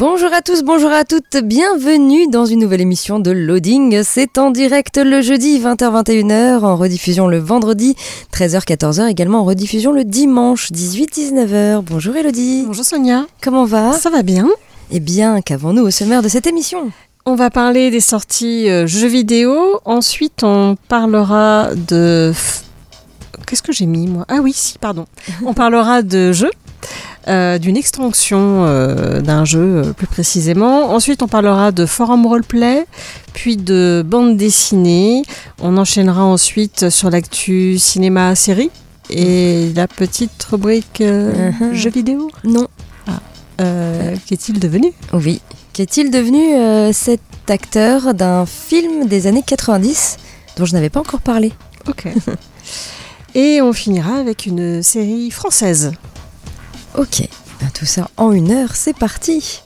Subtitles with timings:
[0.00, 4.02] Bonjour à tous, bonjour à toutes, bienvenue dans une nouvelle émission de Loading.
[4.02, 7.94] C'est en direct le jeudi 20h-21h, en rediffusion le vendredi
[8.32, 11.82] 13h-14h, également en rediffusion le dimanche 18-19h.
[11.82, 12.64] Bonjour Elodie.
[12.66, 13.26] Bonjour Sonia.
[13.42, 13.92] Comment va?
[13.92, 14.48] Ça va bien
[14.90, 16.92] Eh bien, qu'avons-nous au sommaire de cette émission?
[17.26, 19.80] On va parler des sorties euh, jeux vidéo.
[19.84, 22.32] Ensuite, on parlera de.
[23.46, 24.24] Qu'est-ce que j'ai mis moi?
[24.28, 25.04] Ah oui, si, pardon.
[25.44, 26.52] on parlera de jeux.
[27.28, 30.90] Euh, d'une extension euh, d'un jeu euh, plus précisément.
[30.92, 32.86] Ensuite, on parlera de forum roleplay,
[33.32, 35.22] puis de bande dessinée.
[35.60, 38.70] On enchaînera ensuite sur l'actu cinéma-série
[39.10, 41.74] et la petite rubrique euh, Mhm.
[41.74, 42.30] jeux vidéo.
[42.44, 42.66] Non.
[43.60, 44.92] Euh, Qu'est-il devenu?
[45.12, 45.40] Oui.
[45.74, 46.40] Qu'est-il devenu
[46.92, 50.16] cet acteur d'un film des années 90
[50.56, 51.52] dont je n'avais pas encore parlé?
[51.88, 52.08] Ok.
[53.34, 55.92] Et on finira avec une série française.
[56.96, 57.28] Ok,
[57.60, 59.62] ben, tout ça en une heure, c'est parti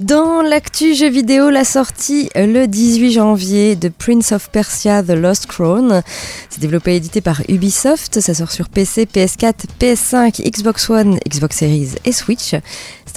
[0.00, 5.46] dans l'actu jeu vidéo, la sortie le 18 janvier de Prince of Persia The Lost
[5.46, 6.02] Crown.
[6.50, 8.20] C'est développé et édité par Ubisoft.
[8.20, 12.54] Ça sort sur PC, PS4, PS5, Xbox One, Xbox Series et Switch.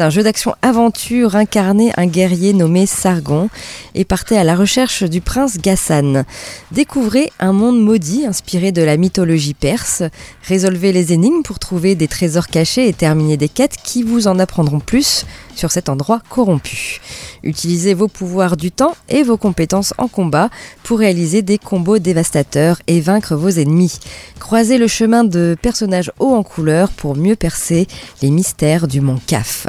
[0.01, 3.49] Un jeu d'action-aventure incarné un guerrier nommé Sargon
[3.95, 6.23] et partez à la recherche du prince Ghassan.
[6.71, 10.03] Découvrez un monde maudit inspiré de la mythologie perse.
[10.43, 14.39] Résolvez les énigmes pour trouver des trésors cachés et terminer des quêtes qui vous en
[14.39, 17.01] apprendront plus sur cet endroit corrompu.
[17.43, 20.49] Utilisez vos pouvoirs du temps et vos compétences en combat
[20.83, 23.99] pour réaliser des combos dévastateurs et vaincre vos ennemis.
[24.39, 27.87] Croisez le chemin de personnages hauts en couleur pour mieux percer
[28.21, 29.67] les mystères du mont Caf.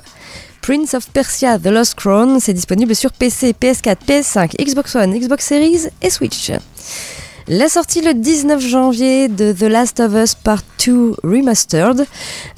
[0.62, 5.46] Prince of Persia The Lost Crown, c'est disponible sur PC, PS4, PS5, Xbox One, Xbox
[5.46, 6.52] Series et Switch.
[7.48, 12.06] La sortie le 19 janvier de The Last of Us Part 2 Remastered,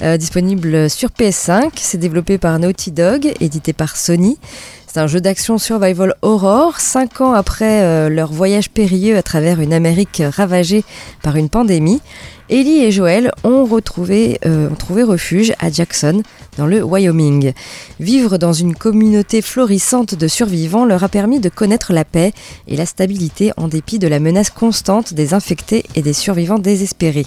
[0.01, 1.71] euh, disponible sur PS5.
[1.77, 4.37] C'est développé par Naughty Dog, édité par Sony.
[4.85, 9.59] C'est un jeu d'action survival horror, cinq ans après euh, leur voyage périlleux à travers
[9.59, 10.83] une Amérique ravagée
[11.23, 12.01] par une pandémie.
[12.49, 16.21] Ellie et Joël ont retrouvé, euh, ont trouvé refuge à Jackson,
[16.57, 17.53] dans le Wyoming.
[17.99, 22.31] Vivre dans une communauté florissante de survivants leur a permis de connaître la paix
[22.67, 27.25] et la stabilité en dépit de la menace constante des infectés et des survivants désespérés.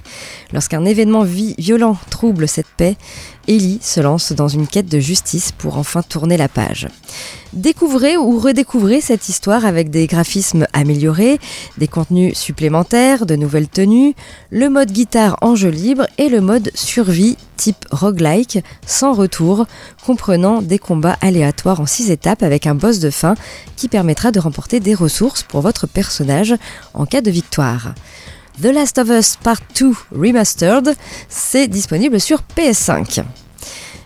[0.52, 2.96] Lorsqu'un événement vi- violent trouble cette paix,
[3.48, 6.88] Ellie se lance dans une quête de justice pour enfin tourner la page.
[7.52, 11.38] Découvrez ou redécouvrez cette histoire avec des graphismes améliorés,
[11.78, 14.14] des contenus supplémentaires, de nouvelles tenues,
[14.50, 19.66] le mode guitare en jeu libre et le mode survie type roguelike sans retour,
[20.04, 23.34] comprenant des combats aléatoires en 6 étapes avec un boss de fin
[23.76, 26.54] qui permettra de remporter des ressources pour votre personnage
[26.94, 27.94] en cas de victoire.
[28.62, 30.94] The Last of Us Part 2 Remastered,
[31.28, 33.22] c'est disponible sur PS5.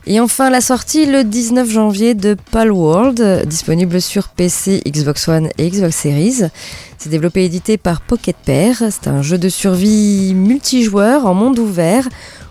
[0.09, 5.71] Et enfin la sortie le 19 janvier de Palworld, disponible sur PC, Xbox One et
[5.71, 6.43] Xbox Series.
[6.99, 8.77] C'est développé et édité par Pocket Pair.
[8.91, 12.09] C'est un jeu de survie multijoueur en monde ouvert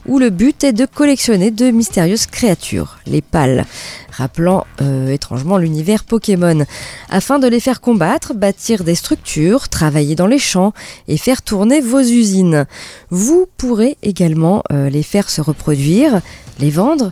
[0.10, 3.66] où le but est de collectionner de mystérieuses créatures, les pales,
[4.12, 6.66] rappelant euh, étrangement l'univers Pokémon,
[7.10, 10.74] afin de les faire combattre, bâtir des structures, travailler dans les champs
[11.08, 12.66] et faire tourner vos usines.
[13.12, 16.22] Vous pourrez également euh, les faire se reproduire,
[16.60, 17.12] les vendre,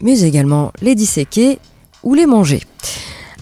[0.00, 1.58] mais également les disséquer
[2.02, 2.62] ou les manger.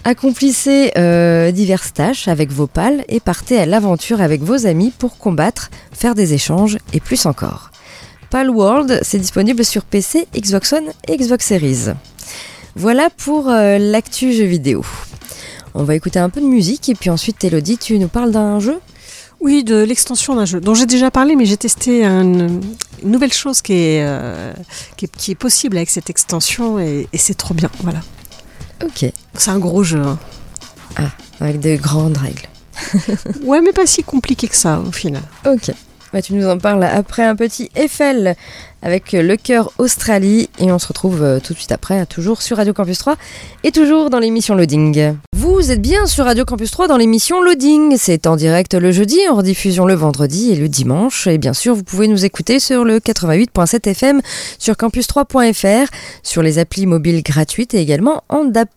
[0.03, 5.17] Accomplissez euh, diverses tâches avec vos pales et partez à l'aventure avec vos amis pour
[5.17, 7.71] combattre, faire des échanges et plus encore.
[8.29, 11.85] Palworld, c'est disponible sur PC, Xbox One et Xbox Series.
[12.75, 14.85] Voilà pour euh, l'actu jeu vidéo.
[15.73, 18.59] On va écouter un peu de musique et puis ensuite Elodie, tu nous parles d'un
[18.59, 18.79] jeu?
[19.39, 22.61] Oui, de l'extension d'un jeu dont j'ai déjà parlé, mais j'ai testé un- une
[23.03, 24.51] nouvelle chose qui est, euh,
[24.97, 27.69] qui est, qui est possible avec cette extension et, et c'est trop bien.
[27.81, 28.01] Voilà.
[28.83, 29.05] Ok,
[29.35, 30.01] C'est un gros jeu.
[30.01, 30.17] hein.
[31.39, 32.47] avec de grandes règles.
[33.43, 35.21] Ouais, mais pas si compliqué que ça au final.
[35.45, 35.71] Ok.
[36.11, 38.35] Bah, tu nous en parles après un petit Eiffel
[38.81, 42.57] avec le cœur Australie et on se retrouve euh, tout de suite après, toujours sur
[42.57, 43.15] Radio Campus 3
[43.63, 45.13] et toujours dans l'émission Loading.
[45.37, 47.95] Vous êtes bien sur Radio Campus 3 dans l'émission Loading.
[47.97, 51.27] C'est en direct le jeudi, en rediffusion le vendredi et le dimanche.
[51.27, 54.21] Et bien sûr, vous pouvez nous écouter sur le 88.7 FM,
[54.57, 55.91] sur campus3.fr,
[56.23, 58.69] sur les applis mobiles gratuites et également en DAB+.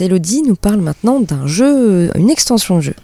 [0.00, 2.94] Elodie nous parle maintenant d'un jeu, une extension de jeu.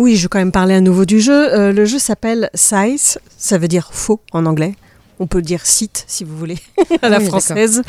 [0.00, 1.52] Oui, je vais quand même parler à nouveau du jeu.
[1.52, 4.74] Euh, le jeu s'appelle Size, ça veut dire faux en anglais.
[5.22, 6.56] On peut dire site si vous voulez,
[7.02, 7.82] à la Oui, française.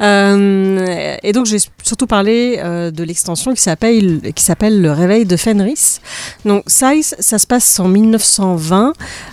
[0.00, 5.24] Euh, et donc j'ai surtout parlé euh, de l'extension qui s'appelle qui s'appelle le réveil
[5.24, 5.98] de Fenris.
[6.44, 8.92] Donc Size, ça se passe en 1920.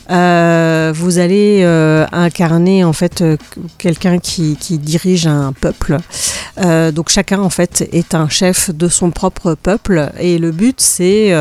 [0.09, 1.63] Euh, vous allez
[2.11, 3.23] incarner en fait
[3.77, 5.99] quelqu'un qui, qui dirige un peuple.
[6.57, 11.31] Donc chacun en fait est un chef de son propre peuple et le but c'est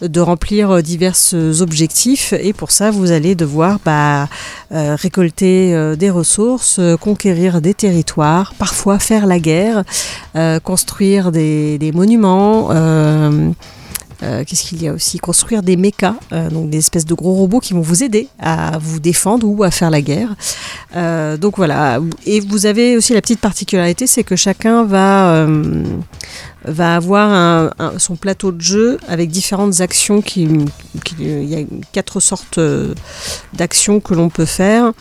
[0.00, 1.16] de remplir divers
[1.60, 4.28] objectifs et pour ça vous allez devoir bah,
[4.72, 9.82] euh, récolter euh, des ressources, euh, conquérir des territoires, parfois faire la guerre,
[10.36, 12.68] euh, construire des, des monuments.
[14.46, 15.18] Qu'est-ce qu'il y a aussi?
[15.18, 16.16] Construire des mechas,
[16.50, 19.70] donc des espèces de gros robots qui vont vous aider à vous défendre ou à
[19.70, 20.34] faire la guerre.
[21.38, 22.00] Donc voilà.
[22.24, 25.46] Et vous avez aussi la petite particularité, c'est que chacun va
[26.64, 30.22] va avoir son plateau de jeu avec différentes actions.
[30.34, 30.64] Il
[31.20, 32.58] y a quatre sortes
[33.52, 34.92] d'actions que l'on peut faire.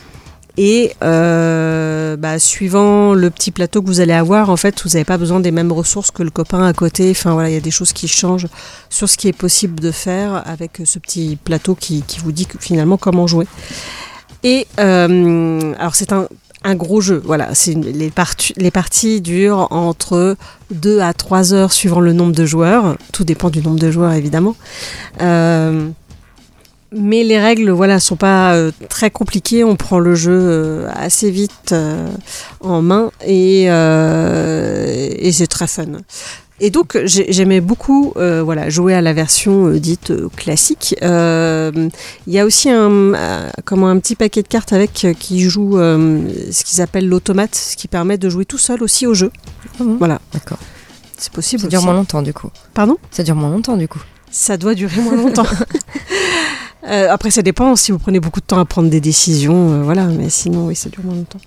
[0.58, 5.04] Et euh, bah, suivant le petit plateau que vous allez avoir, en fait, vous n'avez
[5.04, 7.12] pas besoin des mêmes ressources que le copain à côté.
[7.12, 8.48] Enfin voilà, il y a des choses qui changent
[8.90, 12.98] sur ce qui est possible de faire avec ce petit plateau qui, vous dit finalement
[12.98, 13.48] comment jouer.
[14.44, 16.28] Et euh, alors c'est un,
[16.76, 17.50] gros jeu, voilà.
[18.56, 20.38] Les parties durent entre
[20.72, 22.98] 2 à 3 heures suivant le nombre de joueurs.
[23.12, 24.56] Tout dépend du nombre de joueurs évidemment.
[25.22, 25.90] Euh,
[26.96, 29.64] mais les règles, voilà, sont pas euh, très compliquées.
[29.64, 32.08] On prend le jeu euh, assez vite euh,
[32.62, 35.86] en main et, et c'est très fun.
[36.62, 40.96] Et donc j'ai- j'aimais beaucoup euh, voilà jouer à la version euh, dite euh, classique.
[41.02, 41.90] Il
[42.34, 43.12] y a aussi un
[43.66, 47.90] comment un petit paquet de cartes avec qui joue ce qu'ils appellent l'automate, ce qui
[47.90, 49.32] permet de jouer tout seul aussi au jeu.
[49.80, 50.60] Bon Voilà, D'accord.
[51.18, 51.64] c'est possible.
[51.64, 51.86] Ça dure aussi.
[51.88, 52.50] moins longtemps du coup.
[52.74, 52.96] Pardon?
[53.12, 54.00] Ça dure moins longtemps du coup.
[54.32, 55.46] Ça doit durer moins longtemps.
[56.88, 59.84] Euh, après, ça dépend si vous prenez beaucoup de temps à prendre des décisions, euh,
[59.84, 60.06] voilà.
[60.06, 61.40] Mais sinon, oui, ça dure moins longtemps.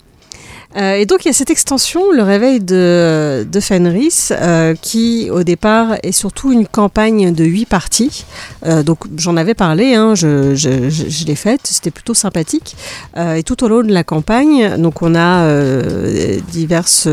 [0.76, 5.30] Euh, et donc il y a cette extension, le réveil de, de Fenris, euh, qui
[5.30, 8.26] au départ est surtout une campagne de huit parties.
[8.66, 12.76] Euh, donc j'en avais parlé, hein, je, je, je, l'ai faite, c'était plutôt sympathique.
[13.16, 17.08] Euh, et tout au long de la campagne, donc on a euh, diverses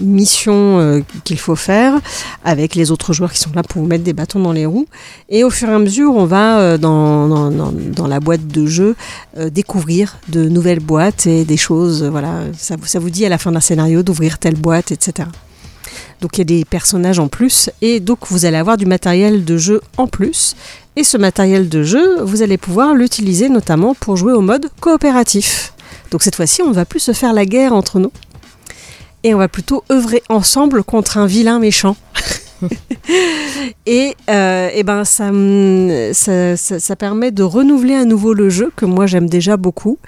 [0.00, 1.94] missions qu'il faut faire
[2.44, 4.86] avec les autres joueurs qui sont là pour vous mettre des bâtons dans les roues.
[5.28, 8.66] Et au fur et à mesure, on va dans, dans, dans, dans la boîte de
[8.66, 8.94] jeu
[9.50, 12.04] découvrir de nouvelles boîtes et des choses.
[12.04, 12.34] voilà,
[12.76, 15.28] ça, vous- dit à la fin d'un scénario d'ouvrir telle boîte, etc.
[16.20, 19.44] Donc il y a des personnages en plus et donc vous allez avoir du matériel
[19.44, 20.54] de jeu en plus.
[20.96, 25.72] Et ce matériel de jeu, vous allez pouvoir l'utiliser notamment pour jouer au mode coopératif.
[26.10, 28.10] Donc cette fois-ci, on ne va plus se faire la guerre entre nous.
[29.24, 31.96] Et on va plutôt œuvrer ensemble contre un vilain méchant.
[33.86, 35.30] et, euh, eh ben ça,
[36.56, 39.98] ça, permet de renouveler à nouveau le jeu que moi j'aime déjà beaucoup.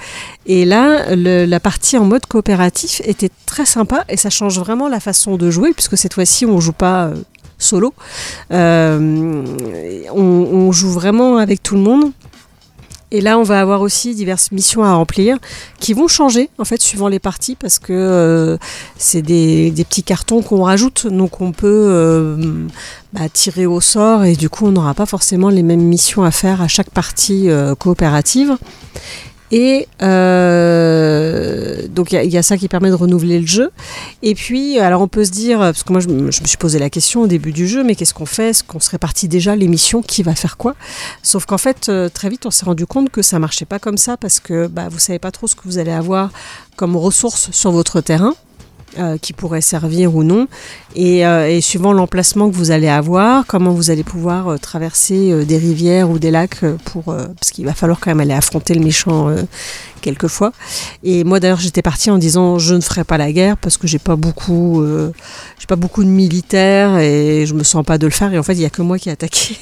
[0.47, 5.00] Et là, la partie en mode coopératif était très sympa et ça change vraiment la
[5.00, 7.14] façon de jouer puisque cette fois-ci on joue pas euh,
[7.59, 7.92] solo,
[8.50, 9.45] Euh,
[10.12, 12.12] on joue vraiment avec tout le monde.
[13.12, 15.37] Et là, on va avoir aussi diverses missions à remplir
[15.81, 18.57] qui vont changer en fait suivant les parties parce que euh,
[18.97, 22.67] c'est des, petits cartons qu'on rajoute, donc on peut euh,
[23.12, 26.31] bah, tirer au sort et du coup on n'aura pas forcément les mêmes missions à
[26.31, 28.57] faire à chaque partie euh, coopérative.
[29.50, 33.71] Et euh, donc il y y, a ça qui permet de renouveler le jeu.
[34.23, 36.90] Et puis, alors on peut se dire, parce que moi je me suis posé la
[36.90, 38.50] question au début du jeu, mais qu'est-ce qu'on fait?
[38.50, 40.75] Est-ce qu'on se répartit déjà les missions Qui va faire quoi?
[41.23, 43.97] Sauf qu'en fait, euh, très vite, on s'est rendu compte que ça marchait pas comme
[43.97, 46.30] ça parce que bah, vous savez pas trop ce que vous allez avoir
[46.76, 48.35] comme ressources sur votre terrain.
[48.99, 50.49] Euh, qui pourrait servir ou non,
[50.97, 55.30] et, euh, et suivant l'emplacement que vous allez avoir, comment vous allez pouvoir euh, traverser
[55.30, 58.35] euh, des rivières ou des lacs euh, pour, parce qu'il va falloir quand même aller
[58.35, 59.35] affronter le méchant
[60.00, 60.52] quelquefois.
[61.04, 63.87] Et moi d'ailleurs j'étais partie en disant je ne ferai pas la guerre parce que
[63.87, 65.12] j'ai pas beaucoup, euh,
[65.59, 68.33] j'ai pas beaucoup de militaires et je me sens pas de le faire.
[68.33, 69.57] Et en fait il y a que moi qui ai attaqué.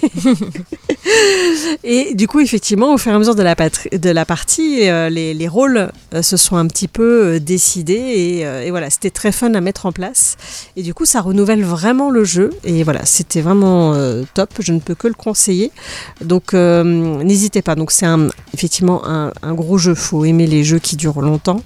[1.84, 5.48] et du coup effectivement au fur et à mesure de la, partie, euh, les, les
[5.48, 9.86] rôles euh, se sont un petit peu décidés et, voilà c'était très fun à mettre
[9.86, 10.36] en place.
[10.76, 13.94] Et du coup ça renouvelle vraiment le jeu et voilà c'était vraiment
[14.34, 14.50] top.
[14.60, 15.70] Je ne peux que le conseiller.
[16.20, 17.74] Donc n'hésitez pas.
[17.74, 18.06] Donc c'est
[18.54, 19.94] effectivement un, un gros jeu.
[19.94, 21.62] Faut aimez les jeux qui durent longtemps,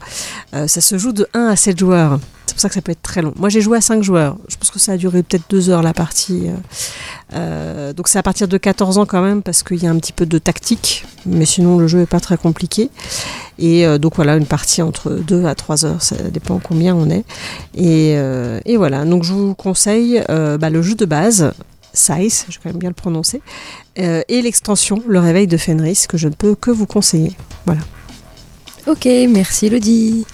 [0.55, 2.19] euh, ça se joue de 1 à 7 joueurs.
[2.47, 3.33] C'est pour ça que ça peut être très long.
[3.37, 4.37] Moi, j'ai joué à 5 joueurs.
[4.49, 6.49] Je pense que ça a duré peut-être 2 heures la partie.
[6.49, 6.57] euh.
[7.35, 9.99] Euh, donc c'est à partir de 14 ans quand même parce qu'il y a un
[9.99, 12.91] petit peu de tactique, mais sinon le jeu est pas très compliqué.
[13.59, 17.25] Et donc voilà, une partie entre 2 à 3 heures, ça dépend combien on est.
[17.75, 21.53] Et, voilà, donc je vous conseille bah, le jeu de base,
[21.95, 23.41] Size, je vais quand même bien le prononcer,
[23.97, 27.37] et l'extension, le réveil de Fenris, que je ne peux que vous conseiller.
[27.67, 27.81] Voilà.
[28.89, 30.27] Ok, merci Elodie.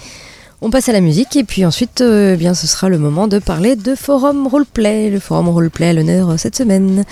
[0.63, 3.29] On passe à la musique et puis ensuite, euh, eh bien, ce sera le moment
[3.29, 5.11] de parler de Forum Roleplay.
[5.11, 7.05] Le Forum Roleplay à l'honneur euh, cette semaine.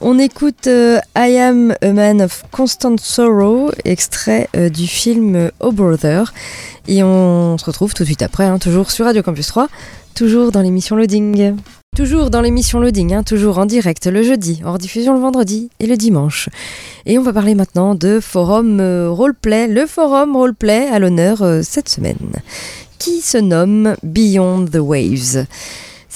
[0.00, 6.34] On écoute euh, I Am a Man of Constant Sorrow, extrait du film Oh Brother.
[6.88, 9.68] Et on se retrouve tout de suite après, hein, toujours sur Radio Campus 3,
[10.16, 11.54] toujours dans l'émission Loading.
[11.94, 15.86] Toujours dans l'émission Loading, hein, toujours en direct le jeudi, hors diffusion le vendredi et
[15.86, 16.48] le dimanche.
[17.06, 21.60] Et on va parler maintenant de Forum euh, Roleplay, le Forum Roleplay à l'honneur euh,
[21.62, 22.16] cette semaine,
[22.98, 25.46] qui se nomme Beyond the Waves?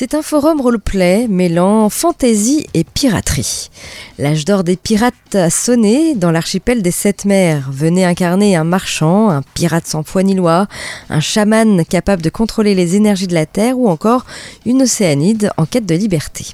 [0.01, 3.69] C'est un forum roleplay mêlant fantaisie et piraterie.
[4.17, 7.69] L'âge d'or des pirates a sonné dans l'archipel des sept mers.
[7.73, 10.69] Venez incarner un marchand, un pirate sans foi ni loi,
[11.11, 14.25] un chaman capable de contrôler les énergies de la Terre ou encore
[14.67, 16.47] une océanide en quête de liberté.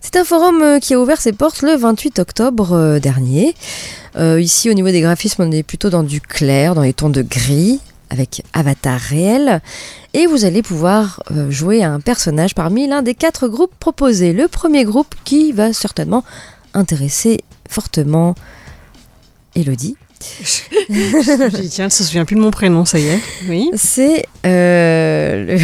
[0.00, 3.54] C'est un forum euh, qui a ouvert ses portes le 28 octobre euh, dernier.
[4.16, 7.10] Euh, ici, au niveau des graphismes, on est plutôt dans du clair, dans les tons
[7.10, 7.78] de gris,
[8.10, 9.60] avec avatar réel.
[10.12, 14.32] Et vous allez pouvoir euh, jouer à un personnage parmi l'un des quatre groupes proposés.
[14.32, 16.24] Le premier groupe qui va certainement
[16.74, 18.34] intéresser fortement
[19.54, 19.96] Elodie.
[20.90, 23.20] Dit, tiens, elle se souvient plus de mon prénom, ça y est.
[23.48, 23.70] Oui.
[23.74, 25.58] C'est euh,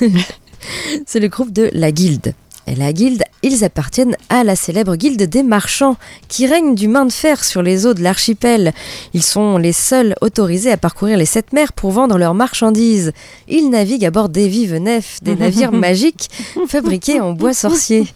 [0.00, 0.08] le...
[1.06, 2.34] c'est le groupe de la Guilde.
[2.70, 5.96] Et la Guilde, ils appartiennent à la célèbre Guilde des marchands
[6.28, 8.74] qui règne du main de fer sur les eaux de l'archipel.
[9.14, 13.12] Ils sont les seuls autorisés à parcourir les sept mers pour vendre leurs marchandises.
[13.48, 16.28] Ils naviguent à bord des vives nefs, des navires magiques
[16.66, 18.06] fabriqués en bois sorcier.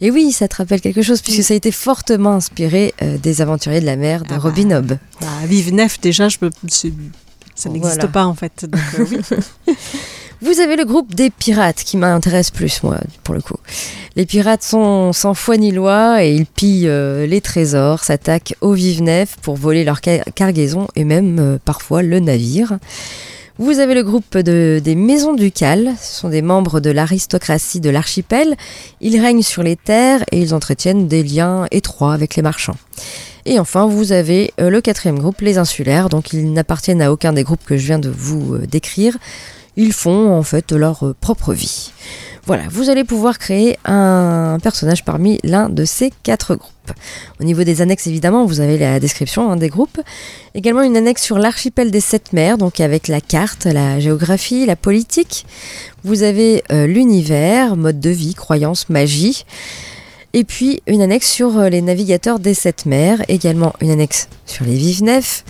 [0.00, 3.40] Et oui, ça te rappelle quelque chose puisque ça a été fortement inspiré euh, des
[3.42, 4.40] aventuriers de la mer de Ah bah.
[4.42, 4.98] Robin Hobb.
[5.20, 6.50] Bah, Vive Nef, déjà, je peux...
[6.68, 6.92] c'est-
[7.54, 8.08] ça n'existe Voilà.
[8.08, 8.66] pas en fait.
[8.70, 9.74] Donc, euh, oui.
[10.42, 13.56] Vous avez le groupe des pirates qui m'intéresse plus, moi, pour le coup.
[14.16, 18.72] Les pirates sont sans foi ni loi et ils pillent euh, les trésors, s'attaquent aux
[18.74, 22.78] vives nefs pour voler leur ca- cargaison et même euh, parfois le navire.
[23.58, 27.88] Vous avez le groupe de, des maisons ducales, ce sont des membres de l'aristocratie de
[27.88, 28.54] l'archipel.
[29.00, 32.76] Ils règnent sur les terres et ils entretiennent des liens étroits avec les marchands.
[33.46, 37.32] Et enfin, vous avez euh, le quatrième groupe, les insulaires, donc ils n'appartiennent à aucun
[37.32, 39.16] des groupes que je viens de vous décrire
[39.76, 41.92] ils font en fait leur euh, propre vie.
[42.46, 46.92] Voilà, vous allez pouvoir créer un personnage parmi l'un de ces quatre groupes.
[47.40, 50.00] Au niveau des annexes, évidemment, vous avez la description hein, des groupes.
[50.54, 54.76] Également une annexe sur l'archipel des sept mers, donc avec la carte, la géographie, la
[54.76, 55.44] politique.
[56.04, 59.44] Vous avez euh, l'univers, mode de vie, croyances, magie.
[60.32, 64.64] Et puis une annexe sur euh, les navigateurs des sept mers, également une annexe sur
[64.64, 65.44] les vives nefs,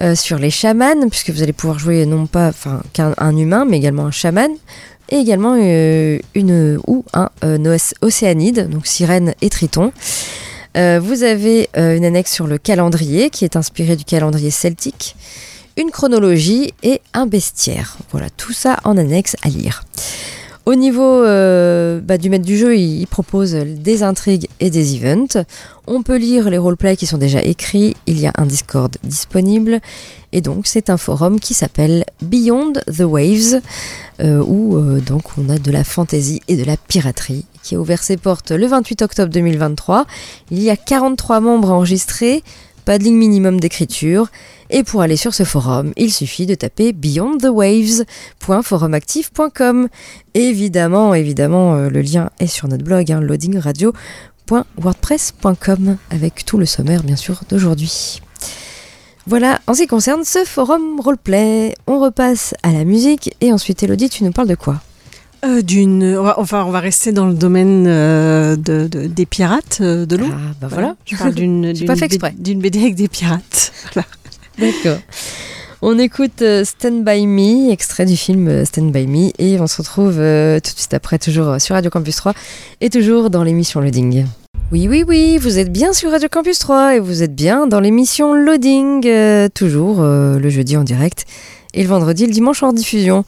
[0.00, 2.52] euh, sur les chamans, puisque vous allez pouvoir jouer non pas
[2.92, 4.50] qu'un un humain, mais également un chaman,
[5.08, 7.28] et également euh, une ou un
[8.02, 9.92] océanide, donc sirène et triton.
[10.74, 15.16] Vous avez une annexe sur le calendrier, qui est inspiré du calendrier celtique,
[15.76, 17.96] une chronologie et un bestiaire.
[18.12, 19.82] Voilà, tout ça en annexe à lire.
[20.68, 25.42] Au niveau euh, bah, du maître du jeu, il, propose des intrigues et des events.
[25.86, 27.96] On peut lire les roleplays qui sont déjà écrits.
[28.04, 29.80] Il y a un Discord disponible.
[30.32, 33.62] Et donc, c'est un forum qui s'appelle Beyond the Waves,
[34.20, 37.80] euh, où euh, donc on a de la fantaisie et de la piraterie, qui a
[37.80, 40.04] ouvert ses portes le 28 octobre 2023.
[40.50, 42.44] Il y a 43 membres enregistrés,
[42.88, 44.28] pas de ligne minimum d'écriture.
[44.70, 49.88] Et pour aller sur ce forum, il suffit de taper beyondthewaves.forumactif.com.
[50.32, 57.02] Évidemment, évidemment, euh, le lien est sur notre blog, hein, loadingradio.wordpress.com, avec tout le sommaire,
[57.02, 58.22] bien sûr, d'aujourd'hui.
[59.26, 63.82] Voilà, en ce qui concerne ce forum roleplay, on repasse à la musique et ensuite,
[63.82, 64.80] Elodie, tu nous parles de quoi?
[65.44, 70.04] Euh, d'une, enfin, on va rester dans le domaine euh, de, de- des pirates euh,
[70.04, 70.26] de l'eau.
[70.30, 70.96] Ah, bah voilà.
[71.06, 71.72] Je parle d'une,
[72.38, 73.72] d'une BD avec des pirates.
[73.94, 74.08] Voilà.
[74.58, 74.98] D'accord.
[75.80, 80.14] On écoute Stand By Me, extrait du film Stand By Me, et on se retrouve
[80.14, 82.34] tout de suite après, toujours sur Radio Campus 3,
[82.80, 84.24] et toujours dans l'émission Loading.
[84.72, 87.78] Oui, oui, oui, vous êtes bien sur Radio Campus 3, et vous êtes bien dans
[87.78, 91.24] l'émission Loading, euh, toujours euh, le jeudi en direct,
[91.74, 93.24] et le vendredi, le dimanche en diffusion.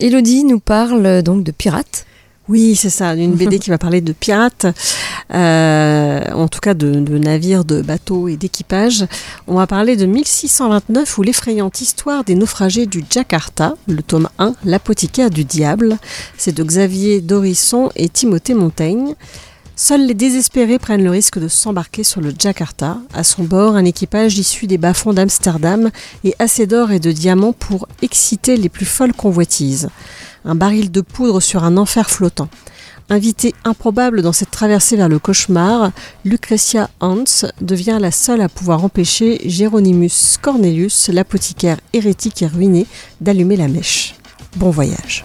[0.00, 2.06] Elodie nous parle euh, donc de pirates.
[2.48, 4.64] Oui, c'est ça, une BD qui va parler de pirates,
[5.34, 9.04] euh, en tout cas de, de navires, de bateaux et d'équipages.
[9.46, 14.54] On va parler de 1629 ou l'effrayante histoire des naufragés du Jakarta, le tome 1,
[14.64, 15.98] L'apothicaire du diable.
[16.38, 19.14] C'est de Xavier Dorisson et Timothée Montaigne.
[19.80, 22.98] Seuls les désespérés prennent le risque de s'embarquer sur le Jakarta.
[23.14, 25.92] À son bord, un équipage issu des bas-fonds d'Amsterdam
[26.24, 29.88] et assez d'or et de diamants pour exciter les plus folles convoitises.
[30.44, 32.48] Un baril de poudre sur un enfer flottant.
[33.08, 35.92] Invitée improbable dans cette traversée vers le cauchemar,
[36.24, 42.84] Lucretia Hans devient la seule à pouvoir empêcher Géronymus Cornelius, l'apothicaire hérétique et ruiné,
[43.20, 44.16] d'allumer la mèche.
[44.56, 45.24] Bon voyage.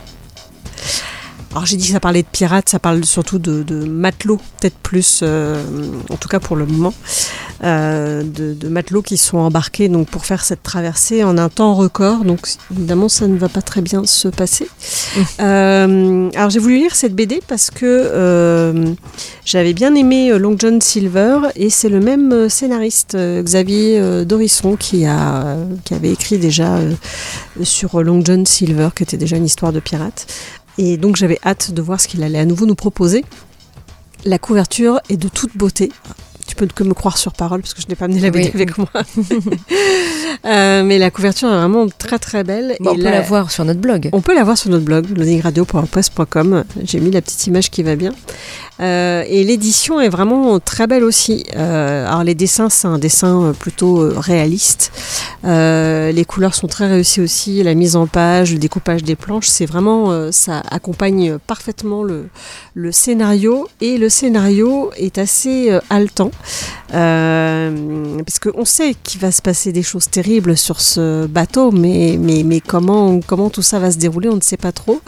[1.53, 4.77] Alors j'ai dit que ça parlait de pirates, ça parle surtout de, de matelots, peut-être
[4.77, 5.63] plus, euh,
[6.09, 6.95] en tout cas pour le moment,
[7.63, 11.75] euh, de, de matelots qui sont embarqués donc pour faire cette traversée en un temps
[11.75, 12.25] record.
[12.25, 14.67] Donc évidemment ça ne va pas très bien se passer.
[15.39, 18.95] Euh, alors j'ai voulu lire cette BD parce que
[19.45, 25.57] j'avais bien aimé Long John Silver et c'est le même scénariste Xavier Dorisson qui a
[25.83, 26.79] qui avait écrit déjà
[27.61, 30.25] sur Long John Silver qui était déjà une histoire de pirate.
[30.77, 33.23] Et donc j'avais hâte de voir ce qu'il allait à nouveau nous proposer.
[34.25, 35.91] La couverture est de toute beauté.
[36.53, 38.45] Tu peux que me croire sur parole parce que je n'ai pas amené la BD
[38.45, 38.51] Oui.
[38.53, 38.87] avec moi.
[40.45, 42.75] Euh, mais la couverture est vraiment très très belle.
[42.81, 44.09] Bon, on Et peut là- la voir sur notre blog.
[44.11, 46.65] on peut la voir sur notre blog, loadingradio.wordpress.com.
[46.83, 48.11] J'ai mis la petite image qui va bien.
[48.81, 51.45] Euh, et l'édition est vraiment très belle aussi.
[51.55, 54.91] Euh, alors les dessins, c'est un dessin plutôt réaliste.
[55.43, 57.63] Les couleurs sont très réussies aussi.
[57.63, 62.27] La mise en page, le découpage des planches, c'est vraiment, ça accompagne parfaitement le,
[62.73, 63.67] le scénario.
[63.79, 66.31] Et le scénario est assez haletant.
[66.93, 72.17] Euh, parce qu'on sait qu'il va se passer des choses terribles sur ce bateau, mais,
[72.19, 75.01] mais, mais comment, comment tout ça va se dérouler, on ne sait pas trop.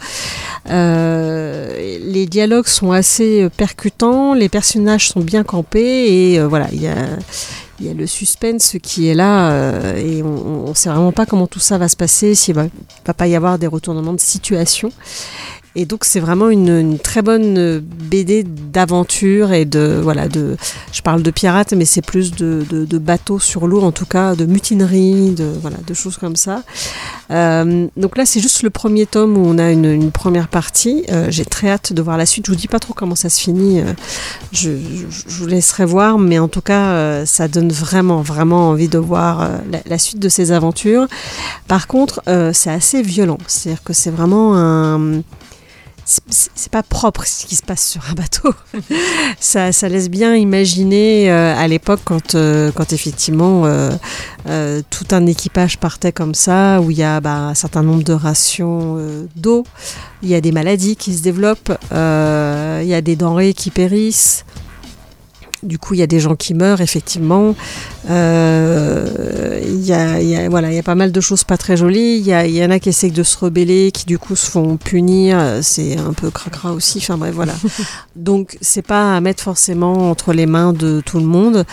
[0.69, 6.81] Euh, les dialogues sont assez percutants, les personnages sont bien campés, et euh, voilà, il
[6.81, 11.47] y a, le suspense qui est là, euh, et on ne sait vraiment pas comment
[11.47, 12.65] tout ça va se passer, s'il va,
[13.05, 14.91] va pas y avoir des retournements de situation.
[15.77, 20.55] Et donc c'est vraiment une, une très bonne euh, BD d'aventure et de voilà de
[20.93, 24.05] je parle de pirates mais c'est plus de, de, de bateaux sur l'eau en tout
[24.05, 26.63] cas de mutinerie de voilà de choses comme ça.
[27.31, 31.03] Euh, donc là c'est juste le premier tome où on a une, une première partie.
[31.11, 32.45] Euh, J'ai très hâte de voir la suite.
[32.45, 33.81] Je vous dis pas trop comment ça se finit.
[34.53, 38.87] je, je, je vous laisserai voir mais en tout cas ça donne vraiment vraiment envie
[38.87, 39.49] de voir
[39.85, 41.07] la, suite de ces aventures.
[41.67, 42.21] Par contre
[42.53, 43.39] c'est assez violent.
[43.47, 45.21] C'est-à-dire que c'est vraiment un
[46.05, 48.53] c'est- pas propre ce qui se passe sur un bateau.
[49.39, 55.77] ça, laisse bien imaginer euh, à l'époque quand, euh, quand effectivement euh, tout un équipage
[55.77, 58.97] partait comme ça, où il y a bah, un certain nombre de rations
[59.35, 59.65] d'eau,
[60.21, 64.45] il y a des maladies qui se développent, il y a des denrées qui périssent.
[65.63, 67.55] Du coup, il y a des gens qui meurent, effectivement.
[68.09, 71.57] Euh, Il y, a, y a- voilà, il y a pas mal de choses pas
[71.57, 72.17] très jolies.
[72.17, 74.49] Il y, a- y en a qui essayent de se rebeller, qui du coup se
[74.49, 75.37] font punir.
[75.61, 76.97] C'est un peu cracra aussi.
[76.99, 77.53] Enfin bref, voilà.
[78.15, 81.65] Donc, c'est pas à mettre forcément entre les mains de tout le monde.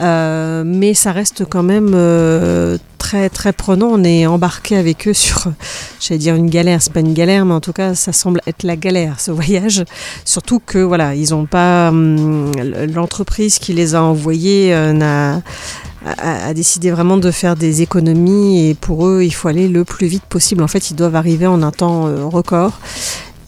[0.00, 3.88] Euh, mais ça reste quand même euh, très, très prenant.
[3.92, 5.44] On est embarqué avec eux sur,
[6.00, 6.82] j'allais dire une galère.
[6.82, 9.84] C'est pas une galère, mais en tout cas, ça semble être la galère, ce voyage.
[10.24, 11.88] Surtout que, voilà, ils ont pas.
[11.90, 12.50] hum,
[12.94, 15.42] L'entreprise qui les a envoyés euh, n'a
[16.06, 20.06] a, décidé vraiment de faire des économies et pour eux il faut aller le plus
[20.06, 20.62] vite possible.
[20.62, 22.78] En fait ils doivent arriver en un temps euh, record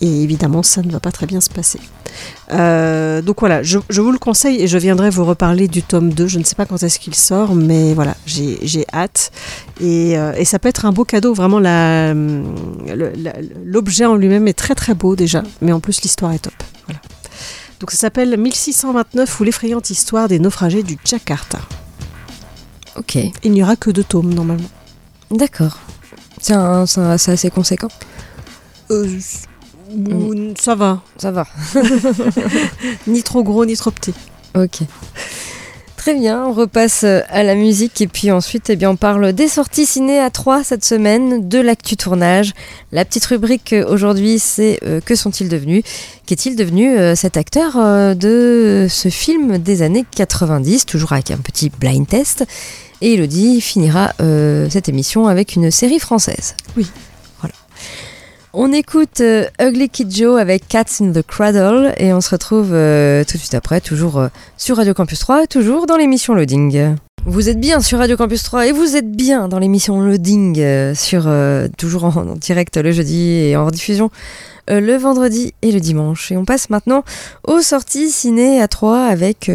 [0.01, 1.81] et évidemment ça ne va pas très bien se passer.
[2.51, 6.27] Euh, donc voilà, je, vous le conseille et je viendrai vous reparler du tome 2.
[6.27, 9.33] Je ne sais pas quand est-ce qu'il sort mais voilà, j'ai hâte
[9.81, 11.33] et, euh, et ça peut être un beau cadeau.
[11.33, 11.61] Vraiment
[13.65, 16.55] l'objet en lui-même est très très beau déjà mais en plus l'histoire est top.
[17.81, 21.59] Donc ça s'appelle 1629 ou l'effrayante histoire des naufragés du Jakarta.
[22.97, 24.69] Ok, Il n'y aura que deux tomes normalement.
[25.31, 25.79] d'accord.
[26.41, 27.89] C'est assez conséquent.
[28.91, 29.09] Euh,
[29.95, 31.01] ou- Ça va.
[31.17, 31.47] Ça va.
[33.07, 34.15] Ni trop gros, ni trop petit.
[34.57, 34.81] Ok.
[36.03, 39.33] Très bien, on repasse euh, à la musique et puis ensuite eh bien, on parle
[39.33, 42.55] des sorties ciné à 3 cette semaine, de l'actu tournage.
[42.91, 45.85] La petite rubrique euh, aujourd'hui c'est euh, Que sont-ils devenus?
[46.27, 47.77] Qu'est-il devenu cet acteur
[48.17, 52.47] de ce film des années 90, toujours avec un petit blind test?
[53.01, 54.13] Et Elodie finira
[54.71, 56.55] cette émission avec une série française.
[56.77, 56.87] Oui.
[58.55, 62.75] On écoute euh, Ugly Kid Joe avec Cats in the Cradle et on se retrouve
[62.75, 66.97] euh, tout de suite après, toujours euh, sur Radio Campus 3, toujours dans l'émission Loading.
[67.25, 71.31] Vous êtes bien sur Radio Campus 3 et vous êtes bien dans l'émission Loading, sur,
[71.79, 74.11] toujours en, direct le jeudi et en rediffusion
[74.69, 76.31] le vendredi et le dimanche.
[76.31, 77.05] Et on passe maintenant
[77.47, 79.51] aux sorties ciné à 3 avec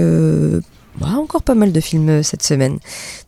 [0.99, 2.79] bah, encore pas mal de films cette semaine.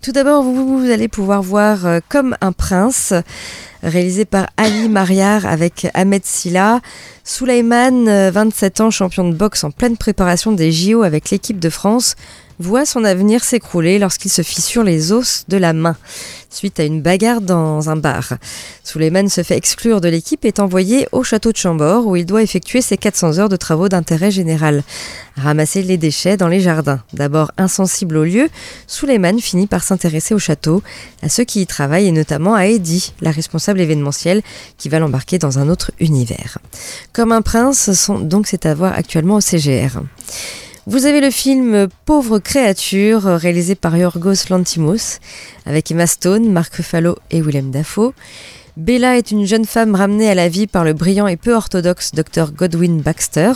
[0.02, 3.14] Tout d'abord, vous, allez pouvoir voir Comme un prince,
[3.84, 6.82] réalisé par Ali Mariar avec Ahmed Silla.
[7.24, 11.70] Souleyman, euh, 27 ans, champion de boxe en pleine préparation des JO avec l'équipe de
[11.70, 12.16] France,
[12.60, 15.96] voit son avenir s'écrouler lorsqu'il se fissure les os de la main
[16.50, 18.34] suite à une bagarre dans un bar.
[18.84, 22.26] Souleyman se fait exclure de l'équipe et est envoyé au château de Chambord où il
[22.26, 24.84] doit effectuer ses 400 heures de travaux d'intérêt général.
[25.38, 27.02] Ramasser les déchets dans les jardins.
[27.14, 28.50] D'abord insensible au lieu,
[28.88, 30.82] Souleyman finit par s'intéresser au château,
[31.22, 34.42] à ceux qui y travaillent et notamment à Eddie, la responsable événementielle,
[34.78, 36.58] qui va l'embarquer dans un autre univers.
[37.14, 40.02] Comme un prince, donc c'est à voir actuellement au CGR.
[40.90, 45.20] Vous avez le film Pauvre créature, réalisé par Yorgos Lantimos,
[45.68, 48.12] avec Emma Stone, Mark Ruffalo et Willem Dafoe.
[48.80, 52.12] Bella est une jeune femme ramenée à la vie par le brillant et peu orthodoxe
[52.14, 53.52] Dr Godwin Baxter.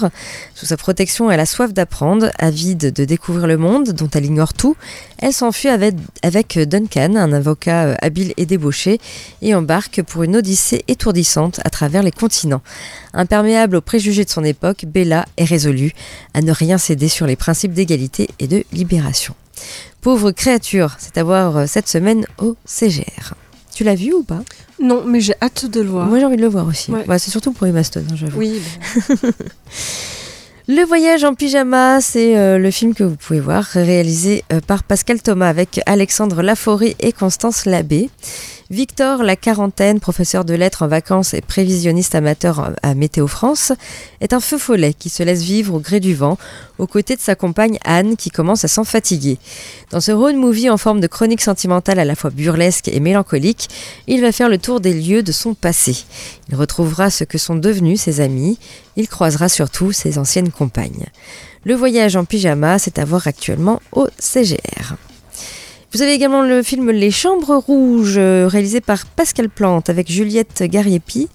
[0.54, 4.54] Sous sa protection, elle a soif d'apprendre, avide de découvrir le monde dont elle ignore
[4.54, 4.76] tout.
[5.20, 9.00] Elle s'enfuit avec, Duncan, un avocat euh, habile et débauché,
[9.42, 12.62] et embarque pour une odyssée étourdissante à travers les continents.
[13.14, 15.94] Imperméable aux préjugés de son époque, Bella est résolue
[16.34, 19.36] à ne rien céder sur les principes d'égalité et de libération.
[20.02, 23.36] Pauvre créature, c'est à voir euh, cette semaine au CGR.
[23.74, 24.44] Tu l'as vu ou pas?
[24.84, 26.08] Non, mais j'ai hâte de le voir.
[26.08, 26.92] Moi j'ai envie de le voir aussi.
[26.92, 27.06] Ouais.
[27.08, 28.38] Bah, c'est surtout pour Emma Stone, hein, j'avoue.
[28.38, 28.62] Oui,
[30.70, 34.84] Le voyage en pyjama, c'est euh, le film que vous pouvez voir, réalisé euh, par
[34.84, 38.10] Pascal Thomas avec Alexandre Laforêt et Constance Labbé.
[38.74, 43.72] Victor, la quarantaine, professeur de lettres en vacances et prévisionniste amateur à Météo France,
[44.20, 46.40] est un feu follet qui se laisse vivre au gré du vent,
[46.80, 49.38] aux côtés de sa compagne Anne qui commence à s'en fatiguer.
[49.92, 53.70] Dans ce road movie en forme de chronique sentimentale à la fois burlesque et mélancolique,
[54.08, 55.96] il va faire le tour des lieux de son passé.
[56.50, 58.58] Il retrouvera ce que sont devenus ses amis,
[58.96, 61.06] il croisera surtout ses anciennes compagnes.
[61.64, 64.96] Le voyage en pyjama, c'est à voir actuellement au CGR.
[65.94, 70.64] Vous avez également le film Les Chambres Rouges, euh, réalisé par Pascal Plante avec Juliette
[70.64, 71.30] Gariepi.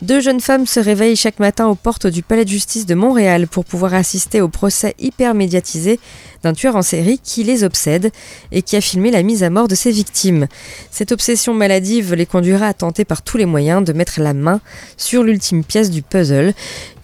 [0.00, 3.46] Deux jeunes femmes se réveillent chaque matin aux portes du palais de justice de Montréal
[3.46, 6.00] pour pouvoir assister au procès hyper médiatisé
[6.42, 8.10] d'un tueur en série qui les obsède
[8.52, 10.46] et qui a filmé la mise à mort de ses victimes.
[10.90, 14.62] Cette obsession maladive les conduira à tenter par tous les moyens de mettre la main
[14.96, 16.54] sur l'ultime pièce du puzzle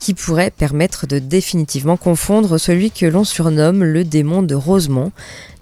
[0.07, 5.11] qui pourrait permettre de définitivement confondre celui que l'on surnomme le démon de Rosemont,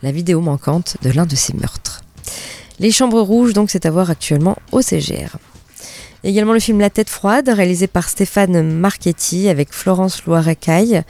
[0.02, 2.02] la vidéo manquante de l'un de ces meurtres.
[2.78, 5.38] Les Chambres Rouges, donc, c'est à voir actuellement au CGR.
[6.24, 11.04] Également le film La tête froide, réalisé par Stéphane Marchetti avec Florence Loirecaille.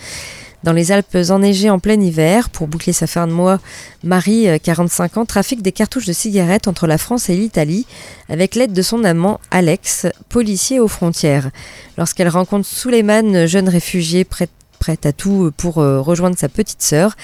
[0.65, 3.61] Dans les Alpes enneigées en plein hiver, pour boucler sa fin de mois,
[4.03, 7.87] Marie, euh, 45 ans, trafique des cartouches de cigarettes entre la France et l'Italie
[8.31, 11.51] avec l'aide de son amant Alex, policier aux frontières.
[11.99, 14.49] Lorsqu'elle rencontre Suleiman, jeune réfugié prêt,
[14.79, 17.15] prêt à tout pour euh, rejoindre sa petite sœur,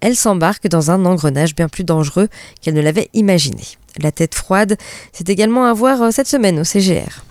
[0.00, 2.28] elle s'embarque dans un engrenage bien plus dangereux
[2.60, 3.64] qu'elle ne l'avait imaginé.
[3.98, 4.76] La tête froide,
[5.12, 7.24] c'est également à voir euh, cette semaine au CGR.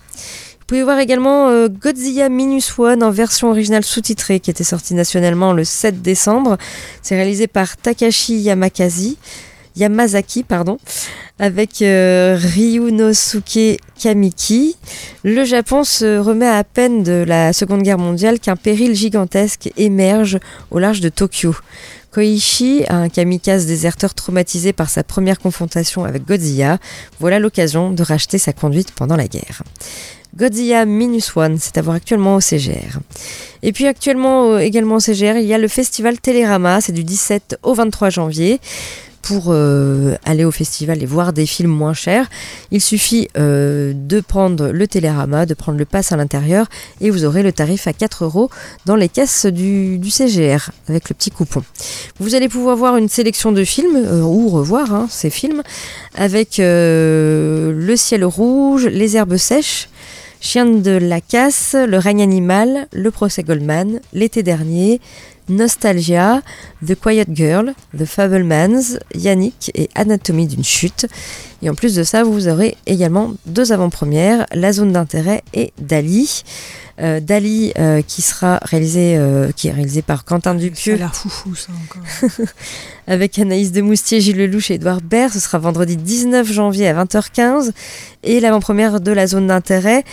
[0.74, 5.52] Pouvez voir également euh, Godzilla Minus One en version originale sous-titrée qui était sorti nationalement
[5.52, 6.58] le 7 décembre.
[7.00, 9.16] C'est réalisé par Takashi Yamakazi.
[9.76, 10.78] Yamazaki, pardon,
[11.38, 14.76] avec euh, Ryunosuke Kamiki.
[15.22, 20.40] Le Japon se remet à peine de la Seconde Guerre mondiale qu'un péril gigantesque émerge
[20.72, 21.54] au large de Tokyo.
[22.12, 26.78] Koichi, un kamikaze déserteur traumatisé par sa première confrontation avec Godzilla,
[27.20, 29.62] voilà l'occasion de racheter sa conduite pendant la guerre.
[30.36, 32.98] Godzilla Minus One, c'est à voir actuellement au CGR.
[33.62, 37.04] Et puis actuellement euh, également au CGR, il y a le festival Télérama, c'est du
[37.04, 38.60] 17 au 23 janvier.
[39.22, 42.28] Pour euh, aller au festival et voir des films moins chers,
[42.70, 46.66] il suffit euh, de prendre le Télérama, de prendre le pass à l'intérieur
[47.00, 48.50] et vous aurez le tarif à 4 euros
[48.84, 51.62] dans les caisses du, CGR avec le petit coupon.
[52.20, 55.62] Vous allez pouvoir voir une sélection de films ou revoir hein, ces films
[56.14, 59.88] avec Le ciel rouge, Les herbes sèches,
[60.46, 65.00] Chien de la casse, Le règne animal, Le procès Goldman, L'été dernier,
[65.48, 66.42] Nostalgia,
[66.86, 71.06] The Quiet Girl, The Fablemans, Yannick et Anatomie d'une chute.
[71.62, 76.44] Et en plus de ça, vous aurez également deux avant-premières, La zone d'intérêt et Dali.
[77.00, 80.94] Euh, Dali euh, qui sera réalisé, euh, qui est réalisé par Quentin Ça a Dupieux
[80.94, 82.46] l'air foufou, ça encore.
[83.08, 85.32] avec Anaïs Demoustier, Gilles Lelouch et Edouard Baird.
[85.32, 87.72] Ce sera vendredi 19 janvier à 20h15.
[88.22, 90.04] Et l'avant-première de La Zone d'intérêt,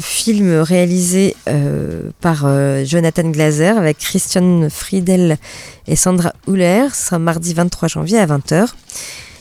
[0.00, 1.34] film réalisé
[2.20, 2.46] par
[2.86, 3.28] Jonathan
[3.66, 5.38] Avec Christian Friedel
[5.86, 6.88] et Sandra Huller.
[6.92, 8.68] Ce sera mardi 23 janvier à 20h.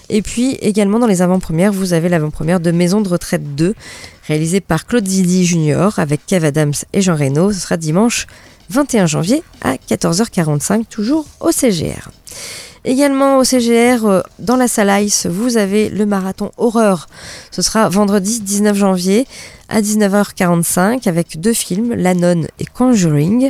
[0.10, 3.76] Et puis également dans les avant-premières, vous avez l'avant-première de Maison de retraite 2,
[4.28, 6.00] réalisé par Claude Zidi Jr.
[6.00, 7.52] avec Kev Adams et Jean Reno.
[7.52, 8.28] Ce sera dimanche
[8.70, 12.10] 21 janvier à 14h45, toujours au CGR.
[12.86, 17.08] Également au CGR, euh, dans la salle Ice, vous avez le marathon horreur.
[17.52, 19.28] Ce sera vendredi 19 janvier
[19.68, 23.50] à 19h45 avec deux films, La Nonne et Conjuring.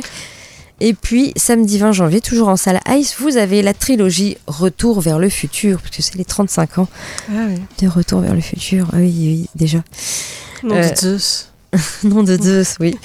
[0.80, 5.18] Et puis samedi 20 janvier, toujours en salle Ice, vous avez la trilogie Retour vers
[5.18, 6.88] le futur, parce que c'est les 35 ans
[7.80, 8.88] de Retour vers le futur.
[8.92, 9.78] Ah oui, oui, déjà.
[10.62, 11.50] Nom Euh, de Zeus.
[12.04, 12.96] Nom de Zeus, oui.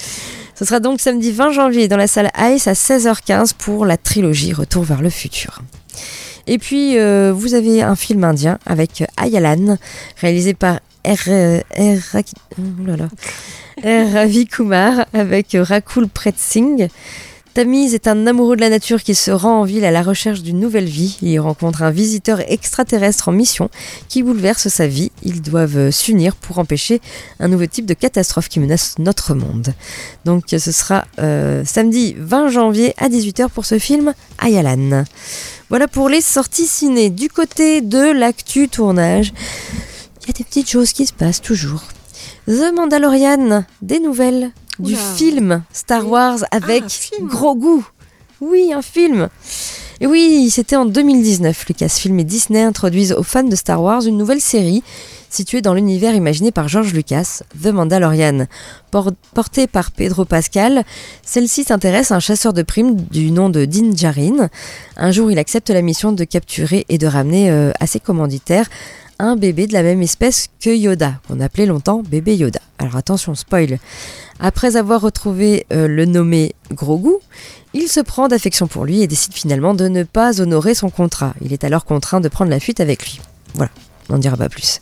[0.56, 4.54] Ce sera donc samedi 20 janvier dans la salle Ice à 16h15 pour la trilogie
[4.54, 5.62] Retour vers le futur.
[6.46, 9.78] Et puis, euh, vous avez un film indien avec Ayalan,
[10.22, 11.18] réalisé par R.
[11.28, 11.60] euh.
[11.76, 12.16] R.
[14.14, 16.88] Ravi Kumar avec Rakul Pret Singh.
[17.54, 20.42] Tamiz est un amoureux de la nature qui se rend en ville à la recherche
[20.42, 21.20] d'une nouvelle vie.
[21.22, 23.70] Il rencontre un visiteur extraterrestre en mission
[24.10, 25.12] qui bouleverse sa vie.
[25.22, 27.00] Ils doivent s'unir pour empêcher
[27.40, 29.76] un nouveau type de catastrophe qui menace notre monde.
[30.26, 35.04] Donc ce sera euh, samedi 20 janvier à 18h pour ce film Ayalan.
[35.70, 37.12] Voilà pour les sorties ciné.
[37.12, 39.32] Du côté de l'actu tournage,
[40.24, 41.84] il y a des petites choses qui se passent toujours.
[42.48, 47.28] The Mandalorian, des nouvelles du film Star Wars avec un film.
[47.28, 47.86] gros goût.
[48.42, 49.30] Oui, un film.
[50.02, 51.66] Et oui, c'était en 2019.
[51.68, 54.84] Lucasfilm et Disney introduisent aux fans de Star Wars une nouvelle série
[55.30, 58.46] située dans l'univers imaginé par George Lucas, The Mandalorian.
[58.92, 60.84] Por- portée par Pedro Pascal,
[61.24, 64.50] celle-ci s'intéresse à un chasseur de primes du nom de Din Djarin.
[64.98, 68.70] Un jour, il accepte la mission de capturer et de ramener euh, à ses commanditaires
[69.20, 72.60] un bébé de la même espèce que Yoda, qu'on appelait longtemps bébé Yoda.
[72.78, 73.80] Alors attention, spoil.
[74.40, 77.14] Après avoir retrouvé euh, le nommé Grogu,
[77.74, 81.34] il se prend d'affection pour lui et décide finalement de ne pas honorer son contrat.
[81.42, 83.22] Il est alors contraint de prendre la fuite avec lui.
[83.56, 83.72] Voilà,
[84.10, 84.80] on n'en dira pas plus.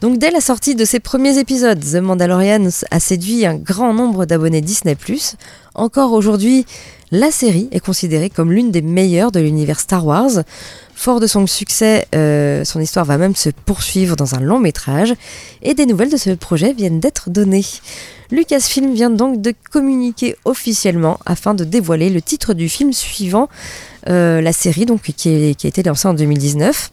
[0.00, 4.24] Donc dès la sortie de ses premiers épisodes, The Mandalorian a séduit un grand nombre
[4.26, 4.94] d'abonnés Disney⁇
[5.74, 6.66] Encore aujourd'hui,
[7.14, 10.42] la série est considérée comme l'une des meilleures de l'univers Star Wars.
[10.96, 15.14] Fort de son succès, euh, son histoire va même se poursuivre dans un long métrage
[15.62, 17.64] et des nouvelles de ce projet viennent d'être données.
[18.30, 23.48] Lucasfilm vient donc de communiquer officiellement afin de dévoiler le titre du film suivant
[24.08, 26.90] euh, la série donc, qui, est- qui a été lancée en 2019.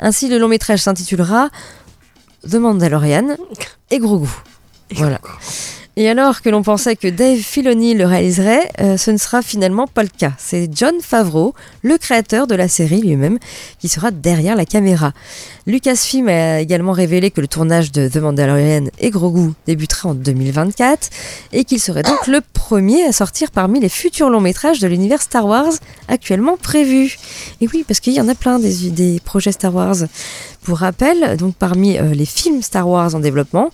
[0.00, 1.48] Ainsi, le long métrage s'intitulera
[2.48, 3.36] The Mandalorian
[3.90, 4.28] et Grogu.
[4.94, 5.20] Voilà.
[6.00, 9.86] Et alors que l'on pensait que Dave Filoni le réaliserait, euh, ce ne sera finalement
[9.86, 10.32] pas le cas.
[10.38, 13.38] C'est John Favreau, le créateur de la série lui-même,
[13.78, 15.12] qui sera derrière la caméra.
[15.66, 21.10] Lucasfilm a également révélé que le tournage de The Mandalorian et Grogu débuterait en 2024
[21.52, 25.20] et qu'il serait donc le premier à sortir parmi les futurs longs métrages de l'univers
[25.20, 25.74] Star Wars
[26.08, 27.18] actuellement prévus.
[27.60, 29.96] Et oui, parce qu'il y en a plein des, des projets Star Wars.
[30.62, 33.70] Pour rappel, donc parmi euh, les films Star Wars en développement,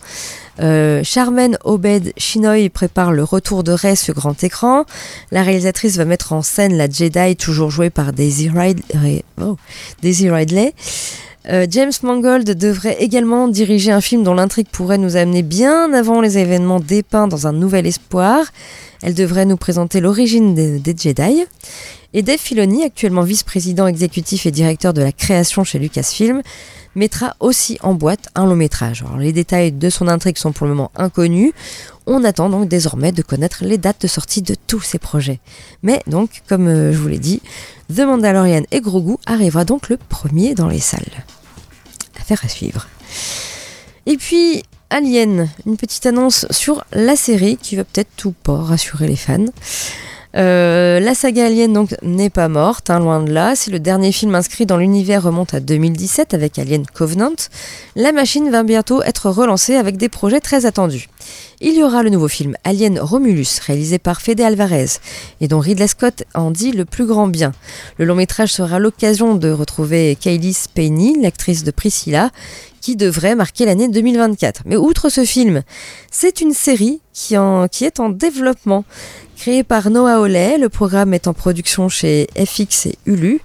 [0.60, 4.84] euh, Charmaine Obed Chinoy prépare le retour de Rey sur grand écran.
[5.30, 9.56] La réalisatrice va mettre en scène la Jedi, toujours jouée par Daisy, Rid- Ri- oh,
[10.02, 10.72] Ridley.
[11.48, 16.20] Euh, James Mangold devrait également diriger un film dont l'intrigue pourrait nous amener bien avant
[16.20, 18.46] les événements dépeints dans un nouvel espoir.
[19.02, 21.44] Elle devrait nous présenter l'origine des, des Jedi.
[22.14, 26.40] Et Dave Filoni, actuellement vice-président exécutif et directeur de la création chez Lucasfilm,
[26.96, 29.02] mettra aussi en boîte un long métrage.
[29.02, 31.52] Alors, les détails de son intrigue sont pour le moment inconnus.
[32.06, 35.38] On attend donc désormais de connaître les dates de sortie de tous ces projets.
[35.82, 37.42] Mais donc, comme euh, je vous l'ai dit,
[37.94, 41.04] The Mandalorian et Grogu arrivera donc le premier dans les salles.
[42.18, 42.88] Affaire à suivre.
[44.06, 49.06] Et puis, Alien, une petite annonce sur la série qui va peut-être ou pas rassurer
[49.06, 49.46] les fans.
[50.36, 53.56] Euh, la saga Alien donc n'est pas morte, hein, loin de là.
[53.56, 57.34] Si le dernier film inscrit dans l'univers remonte à 2017 avec Alien Covenant,
[57.94, 61.08] la machine va bientôt être relancée avec des projets très attendus.
[61.60, 64.98] Il y aura le nouveau film Alien Romulus, réalisé par Fede Alvarez,
[65.40, 67.52] et dont Ridley Scott en dit le plus grand bien.
[67.96, 72.30] Le long métrage sera l'occasion de retrouver Kaylee Spaeny, l'actrice de Priscilla,
[72.82, 74.62] qui devrait marquer l'année 2024.
[74.66, 75.62] Mais outre ce film,
[76.10, 78.84] c'est une série qui est en développement.
[79.36, 83.40] Créé par Noah Hawley, le programme est en production chez FX et Hulu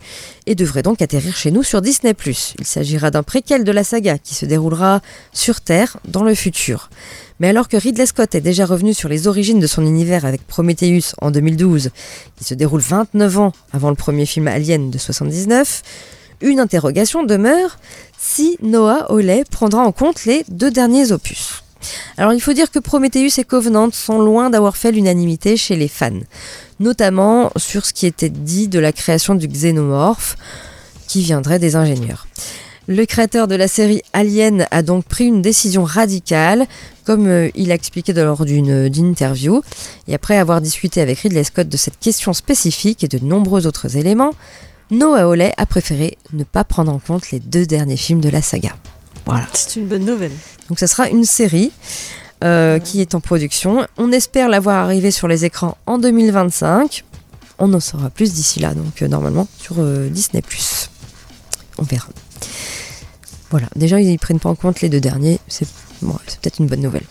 [0.48, 2.16] et devrait donc atterrir chez nous sur Disney+.
[2.60, 5.02] Il s'agira d'un préquel de la saga qui se déroulera
[5.34, 6.90] sur Terre dans le futur.
[7.42, 10.48] Mais alors que Ridley Scott est déjà revenu sur les origines de son univers avec
[10.48, 11.90] Prometheus en 2012,
[12.38, 15.84] qui se déroule 29 ans avant le premier film Alien de 79,
[16.40, 17.78] une interrogation demeure
[18.18, 21.64] si Noah Hawley prendra en compte les deux derniers opus.
[22.18, 25.88] Alors il faut dire que Prometheus et Covenant sont loin d'avoir fait l'unanimité chez les
[25.88, 26.20] fans,
[26.80, 30.36] notamment sur ce qui était dit de la création du xénomorphe
[31.08, 32.28] qui viendrait des ingénieurs.
[32.88, 36.66] Le créateur de la série Alien a donc pris une décision radicale.
[37.06, 39.62] comme euh, il a expliqué lors d'une d'une interview,
[40.08, 43.98] et après avoir discuté avec Ridley Scott de cette question spécifique et de nombreux autres
[43.98, 44.34] éléments,
[44.90, 48.42] Noah Hawley a préféré ne pas prendre en compte les deux derniers films de la
[48.42, 48.76] saga.
[49.26, 49.48] Voilà.
[49.54, 50.32] C'est une bonne nouvelle.
[50.70, 51.72] Donc ça sera une série
[52.44, 53.86] euh, qui est en production.
[53.98, 57.04] On espère la voir arriver sur les écrans en 2025.
[57.60, 60.90] On en saura plus d'ici là, donc euh, normalement sur euh, Disney +.
[61.78, 62.08] On verra.
[63.52, 65.68] Voilà, déjà ils prennent pas en compte les deux derniers, c'est
[66.02, 67.06] bon, peut-être une bonne nouvelle.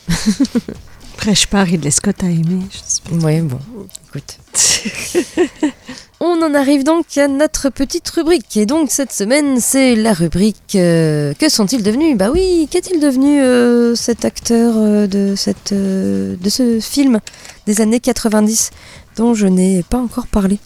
[1.16, 2.62] Prêche pas, Ridley Scott a aimé.
[2.70, 3.14] Je.
[3.24, 3.60] Ouais, bon,
[4.08, 4.38] écoute.
[6.22, 8.56] On en arrive donc à notre petite rubrique.
[8.58, 12.14] Et donc cette semaine, c'est la rubrique euh, Que sont-ils devenus?
[12.14, 17.20] Bah oui, qu'est-il devenu euh, cet acteur euh, de, cette, de ce film
[17.66, 18.70] des années 90
[19.16, 20.58] dont je n'ai pas encore parlé?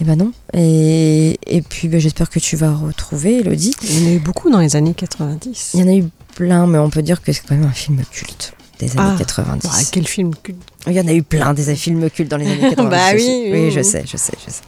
[0.00, 0.32] Eh ben non.
[0.54, 3.74] Et, et puis bah, j'espère que tu vas retrouver, Elodie.
[3.82, 5.72] Il y en a eu beaucoup dans les années 90.
[5.74, 6.04] Il y en a eu
[6.34, 9.18] plein, mais on peut dire que c'est quand même un film culte des années Ah,
[9.18, 9.68] 90.
[9.68, 10.71] Bah, quel film culte.
[10.86, 12.90] Il y en a eu plein des films cultes dans les années 90.
[12.90, 14.62] Bah oui, oui, je sais, je sais, je sais.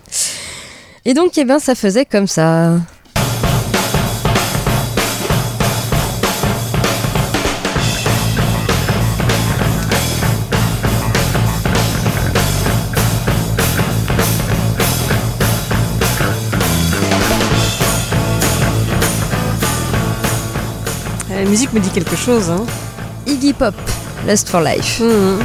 [1.04, 2.78] Et donc, eh ben, ça faisait comme ça.
[21.30, 22.50] La musique me dit quelque chose.
[22.50, 22.64] Hein.
[23.26, 23.74] Iggy Pop,
[24.26, 25.00] Lust for Life.
[25.00, 25.38] Mhm.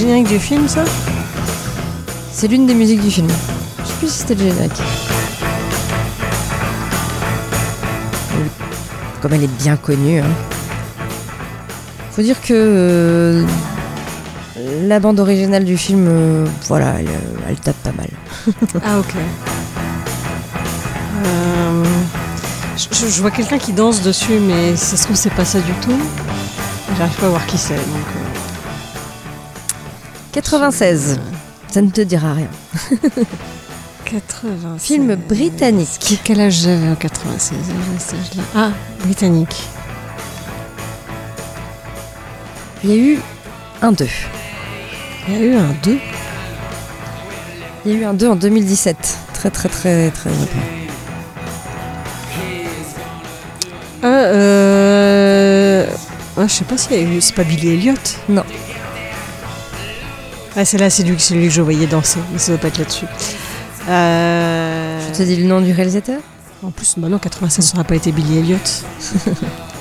[0.00, 0.84] Générique du film, ça
[2.32, 3.28] C'est l'une des musiques du film.
[3.82, 4.80] Je sais plus si c'était le générique.
[9.20, 10.20] Comme elle est bien connue.
[10.20, 10.24] hein.
[12.12, 13.44] Faut dire que euh,
[14.86, 18.08] la bande originale du film, euh, voilà, elle, euh, elle tape pas mal.
[18.84, 19.14] Ah, ok.
[21.26, 21.84] Euh,
[22.76, 25.72] je, je- vois quelqu'un qui danse dessus, mais ça se trouve, c'est pas ça du
[25.82, 25.98] tout?
[26.96, 27.74] J'arrive pas à voir qui c'est.
[27.74, 27.84] Donc,
[30.32, 31.18] 96.
[31.68, 32.48] Ça ne te dira rien.
[34.04, 34.78] 80.
[34.78, 36.20] Film britannique.
[36.24, 37.58] Quel âge j'avais en 96
[37.96, 38.70] à cet âge-là Ah,
[39.04, 39.54] britannique.
[42.82, 43.18] Il y a eu
[43.82, 44.06] un 2.
[45.28, 45.98] Il y a eu un 2.
[47.84, 49.18] Il y a eu un 2 en 2017.
[49.34, 50.30] Très très très très.
[54.02, 55.86] Ah, euh...
[56.36, 57.20] ah, je sais pas s'il y a eu...
[57.20, 57.94] C'est pas Billy Elliot
[58.30, 58.44] Non.
[60.56, 62.68] Ah, c'est là, c'est lui, c'est lui que je voyais danser, mais ça doit pas
[62.68, 63.06] être là-dessus.
[63.88, 65.00] Euh...
[65.12, 66.20] Je te dis le nom du réalisateur?
[66.62, 68.58] En plus, maintenant, 96, ça aurait pas été Billy Elliot.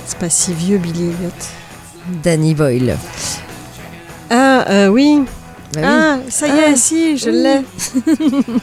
[0.05, 2.21] c'est pas si vieux, Billy Elliot.
[2.23, 2.97] Danny Boyle.
[4.29, 5.23] Ah, euh, oui.
[5.73, 5.87] Bah oui.
[5.87, 7.43] Ah, ça y est, Ah, si, je oui.
[7.43, 8.53] l'ai.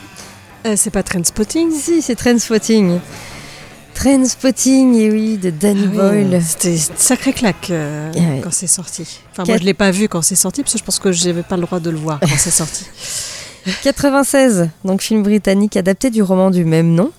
[0.67, 1.71] Euh, c'est pas Trainspotting?
[1.71, 2.17] Si, c'est
[3.97, 4.95] Trainspotting.
[4.95, 6.43] Trainspotting, et oui, de Danny Ah oui, Boyle.
[6.43, 8.41] C'était une sacrée claque euh, Ah oui.
[8.43, 9.21] quand c'est sorti.
[9.33, 11.43] Enfin, moi, je l'ai pas vu quand c'est sorti, parce que je pense que j'avais
[11.43, 12.85] pas le droit de le voir quand c'est sorti.
[13.83, 17.11] 96, donc film britannique adapté du roman du même nom.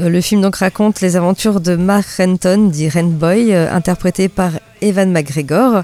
[0.00, 4.52] Euh, le film donc raconte les aventures de Mark Renton, dit Renboy, euh, interprété par
[4.80, 5.82] Evan McGregor,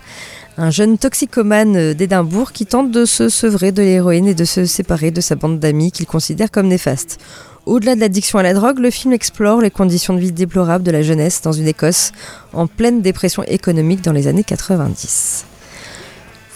[0.57, 4.67] un jeune toxicomane euh, d'Édimbourg qui tente de se sevrer de l'héroïne et de se
[4.67, 7.19] séparer de sa bande d'amis qu'il considère comme néfaste.
[7.68, 10.90] Au-delà de l'addiction à la drogue, le film explore les conditions de vie déplorables de
[10.90, 12.12] la jeunesse dans une Écosse
[12.54, 15.44] en pleine dépression économique dans les années 90.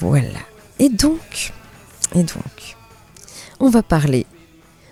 [0.00, 0.38] Voilà.
[0.78, 1.52] Et donc,
[2.14, 2.76] et donc,
[3.60, 4.24] on va parler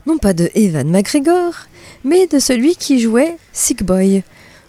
[0.06, 1.54] non pas de Evan McGregor,
[2.04, 4.22] mais de celui qui jouait Sick Boy,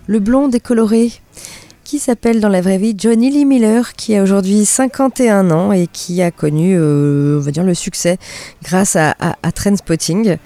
[0.07, 1.11] le blond décoloré,
[1.83, 5.87] qui s'appelle dans la vraie vie Johnny Lee Miller, qui a aujourd'hui 51 ans et
[5.87, 8.19] qui a connu, euh, le succès
[8.63, 10.29] grâce à, à, Trainspotting.
[10.29, 10.37] Euh,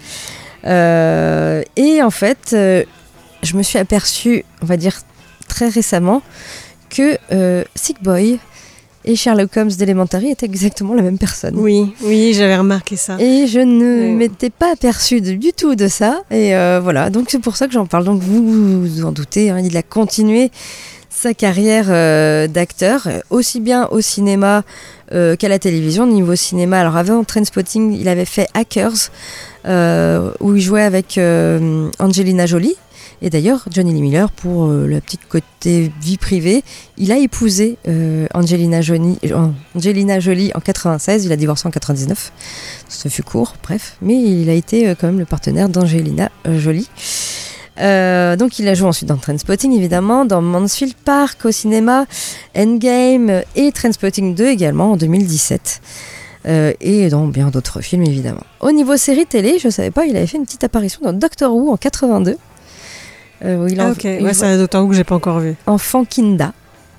[0.65, 2.83] et en fait, euh,
[3.43, 4.95] je me suis aperçue, on va dire
[5.47, 6.21] très récemment,
[6.89, 8.39] que euh, Sick Boy
[9.07, 11.53] et Sherlock Holmes d'Elementary étaient exactement la même personne.
[11.57, 13.17] Oui, oui, j'avais remarqué ça.
[13.19, 14.11] Et je ne Oui.
[14.13, 16.21] m'étais pas aperçue de- du tout de ça.
[16.31, 18.05] Et euh, voilà, donc c'est pour ça que j'en parle.
[18.05, 20.49] Donc vous vous, en doutez, hein, il a continué
[21.11, 24.63] sa carrière euh, d'acteur, euh, aussi bien au cinéma
[25.11, 26.07] euh, qu'à la télévision.
[26.07, 31.89] Niveau cinéma, alors avant Trainspotting, il avait fait Hackers, euh, où il jouait avec euh,
[31.99, 32.75] Angelina Jolie.
[33.21, 36.63] Et d'ailleurs, Johnny Lee Miller, pour euh, la petite côté vie privée,
[36.97, 42.31] il a épousé euh, Angelina, Jolie, euh, en 96, il a divorcé en 99.
[42.89, 46.59] Ce fut court, bref, mais il a été euh, quand même le partenaire d'Angelina euh,
[46.59, 46.89] Jolie.
[47.77, 52.05] Euh, donc il a joué ensuite dans Trainspotting évidemment, dans Mansfield Park au cinéma,
[52.55, 55.81] Endgame et Trainspotting 2 également en 2017.
[56.47, 58.43] Euh, et dans bien d'autres films évidemment.
[58.59, 61.53] Au niveau série télé, je savais pas, il avait fait une petite apparition dans Doctor
[61.55, 62.37] Who en 82.
[63.43, 65.15] Euh, où il Ah, en- ok, ouais, voit c'est un Doctor Who que j'ai pas
[65.15, 65.55] encore vu.
[65.65, 66.53] enfant Kinda,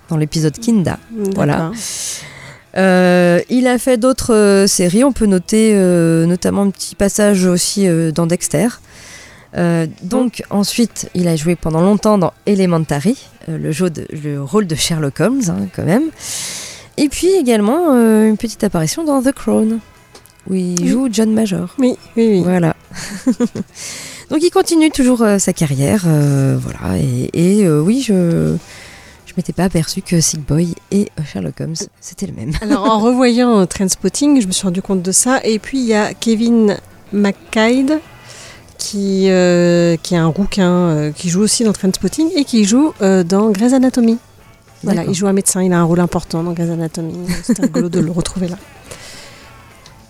[0.08, 0.98] dans l'épisode Kinda.
[1.34, 1.70] Voilà.
[2.76, 5.74] Euh, il a fait d'autres séries, on peut noter
[6.26, 8.68] notamment un petit passage aussi dans Dexter.
[9.56, 13.16] Euh, donc ensuite, il a joué pendant longtemps dans Elementary,
[13.48, 16.10] euh, le, jeu de- le rôle de Sherlock Holmes hein, quand même.
[16.96, 19.80] Et puis également euh, une petite apparition dans The Crown,
[20.48, 20.88] où il Oui.
[20.88, 21.74] joue John Major.
[21.78, 22.42] Oui, oui, oui.
[22.42, 22.74] Voilà.
[24.30, 26.98] donc il continue toujours euh, sa carrière, euh, voilà.
[26.98, 28.56] Et, et, oui, je
[29.26, 32.52] je m'étais pas aperçu que Sick Boy et Sherlock Holmes c'était le même.
[32.62, 35.40] Alors en revoyant Trainspotting, je me suis rendu compte de ça.
[35.44, 36.78] Et puis il y a Kevin
[37.12, 37.84] McKay
[38.78, 39.28] qui,
[40.02, 44.16] qui est un rouquin qui joue aussi dans Trainspotting et qui joue dans Grey's Anatomy.
[44.82, 47.14] Voilà, il joue un médecin, il a un rôle important dans Grey's Anatomy.
[47.42, 48.56] C'est rigolo de le retrouver là.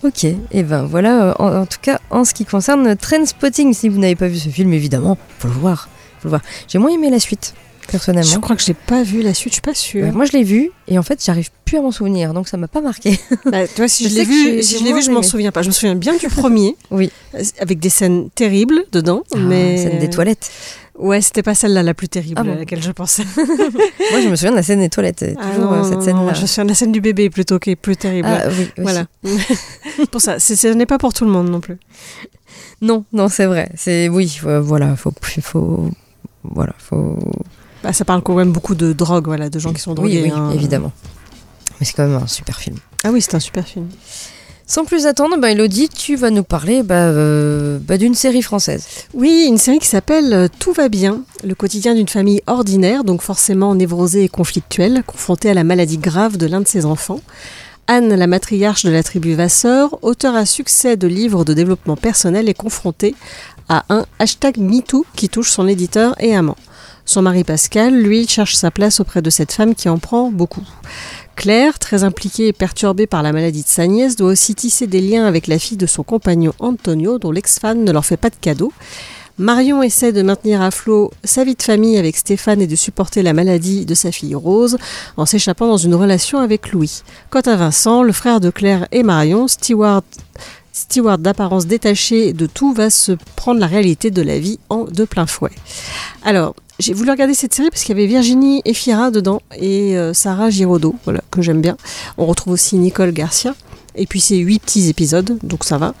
[0.03, 3.89] Ok, et ben voilà, euh, en, en tout cas en ce qui concerne Trainspotting, si
[3.89, 5.89] vous n'avez pas vu ce film, évidemment, faut le voir.
[6.19, 6.41] Faut le voir.
[6.67, 7.55] J'ai moins aimé la suite,
[7.91, 8.31] personnellement.
[8.31, 10.13] Je crois que j'ai pas vu la suite, je suis pas sûre.
[10.13, 12.67] Moi je l'ai vu et en fait j'arrive plus à m'en souvenir, donc ça m'a
[12.67, 13.19] pas marqué.
[13.45, 15.51] Bah, tu vois, si Je je, l'ai vu, si je l'ai vu, je m'en souviens
[15.51, 15.63] pas.
[15.63, 17.11] Je me souviens bien du premier, Oui.
[17.59, 20.51] avec des scènes terribles dedans, Ah, mais Scène des toilettes.
[20.97, 23.23] Ouais, c'était pas celle-là la plus terrible Ah bon à laquelle je pensais.
[23.37, 26.01] Moi je me souviens de la scène des toilettes, euh, Ah toujours non, euh, cette
[26.01, 26.33] scène-là.
[26.33, 28.27] Je me souviens de la scène du bébé plutôt qui est plus terrible.
[28.27, 28.71] Ah oui, aussi.
[28.77, 29.05] voilà.
[30.11, 31.77] pour ça, ce n'est pas pour tout le monde non plus.
[32.81, 33.69] Non, non, c'est vrai.
[33.75, 35.91] C'est oui, euh, voilà, faut, faut,
[36.43, 37.19] voilà, faut.
[37.83, 40.23] Bah, ça parle quand même beaucoup de drogue, voilà, de gens qui sont drogués.
[40.23, 40.51] oui, oui, hein.
[40.51, 40.91] évidemment.
[41.79, 42.77] Mais c'est quand même un super film.
[43.03, 43.87] Ah oui, c'est un super film.
[44.69, 48.85] Sans plus attendre, bah, Elodie, tu vas nous parler bah, euh, bah, d'une série française.
[49.13, 53.21] Oui, une série qui s'appelle euh, Tout va bien, le quotidien d'une famille ordinaire, donc
[53.21, 57.21] forcément névrosée et conflictuelle, confrontée à la maladie grave de l'un de ses enfants.
[57.87, 62.49] Anne, la matriarche de la tribu Vasseur, auteur à succès de livres de développement personnel,
[62.49, 63.15] est confrontée
[63.69, 66.57] à un hashtag MeToo qui touche son éditeur et amant.
[67.07, 70.67] Son mari Pascal, lui, cherche sa place auprès de cette femme qui en prend beaucoup.
[71.37, 74.99] Claire, très impliquée et perturbée par la maladie de sa nièce, doit aussi tisser des
[74.99, 78.35] liens avec la fille de son compagnon Antonio, dont l'ex-femme ne leur fait pas de
[78.35, 78.73] cadeaux.
[79.37, 83.23] Marion essaie de maintenir à flot sa vie de famille avec Stéphane et de supporter
[83.23, 84.77] la maladie de sa fille Rose
[85.15, 87.03] en s'échappant dans une relation avec Louis.
[87.29, 90.03] Quant à Vincent, le frère de Claire et Marion, Stewart,
[90.73, 94.59] Stewart d'apparence détachée de tout, va se prendre la réalité de la vie
[94.91, 95.53] de plein fouet.
[96.25, 100.13] Alors, j'ai voulu regarder cette série parce qu'il y avait Virginie Efira dedans et euh,
[100.13, 101.77] Sarah Giraudot, voilà, que j'aime bien.
[102.17, 103.55] On retrouve aussi Nicole Garcia.
[103.99, 105.95] Et puis c'est huit petits épisodes, donc ça va.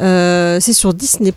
[0.00, 1.32] Euh, c'est sur Disney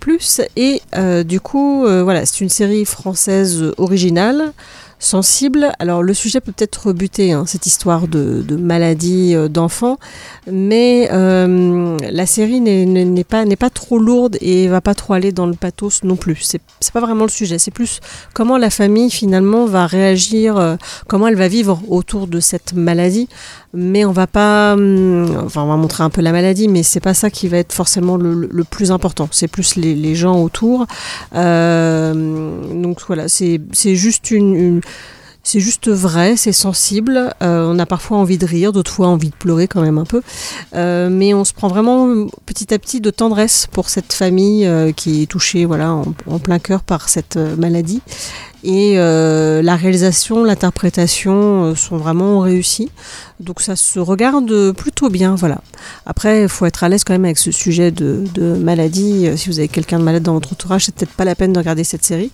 [0.56, 4.54] et euh, du coup, voilà, c'est une série française originale,
[5.00, 5.72] sensible.
[5.80, 9.47] Alors le sujet peut peut-être rebuter, hein, cette histoire de, de maladie euh,
[10.52, 15.45] mais euh, la série n'est- pas, pas trop lourde et va pas trop aller dans
[15.45, 16.38] le pathos non plus.
[16.41, 18.00] C'est c'est pas vraiment le sujet, c'est plus
[18.34, 20.76] comment la famille finalement va réagir, euh,
[21.08, 23.28] comment elle va vivre autour de cette maladie.
[23.74, 26.99] Mais on va pas, hum, enfin on va montrer un peu la maladie, mais c'est
[26.99, 29.28] pas ça qui va être forcément le, plus important.
[29.32, 30.88] C'est plus les, gens autour.
[31.36, 32.13] Euh,
[32.74, 33.59] donc voilà, c'est
[33.95, 34.82] juste une,
[35.43, 37.32] c'est juste vrai, c'est sensible.
[37.43, 40.05] Euh, on a parfois envie de rire, d'autres fois envie de pleurer quand même un
[40.05, 40.24] peu.
[40.74, 45.22] Euh, mais on se prend vraiment petit à petit de tendresse pour cette famille qui
[45.22, 48.01] est touchée voilà, en, plein cœur par cette maladie.
[48.64, 52.89] Et euh, la réalisation, l'interprétation euh, sont vraiment réussies.
[53.39, 55.62] Donc ça se regarde plutôt bien, voilà.
[56.05, 59.28] Après, il faut être à l'aise quand même avec ce sujet de, de maladie.
[59.28, 61.53] Euh, Si vous avez quelqu'un de malade dans votre entourage, c'est peut-être pas la peine
[61.53, 62.32] de regarder cette série.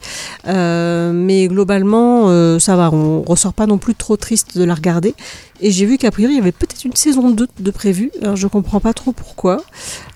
[0.47, 2.89] Euh, mais globalement, euh, ça va.
[2.91, 5.13] On ressort pas non plus trop triste de la regarder.
[5.62, 8.12] Et j'ai vu qu'a priori, il y avait peut-être une saison 2 de prévu.
[8.22, 9.64] Alors, je comprends pas trop pourquoi.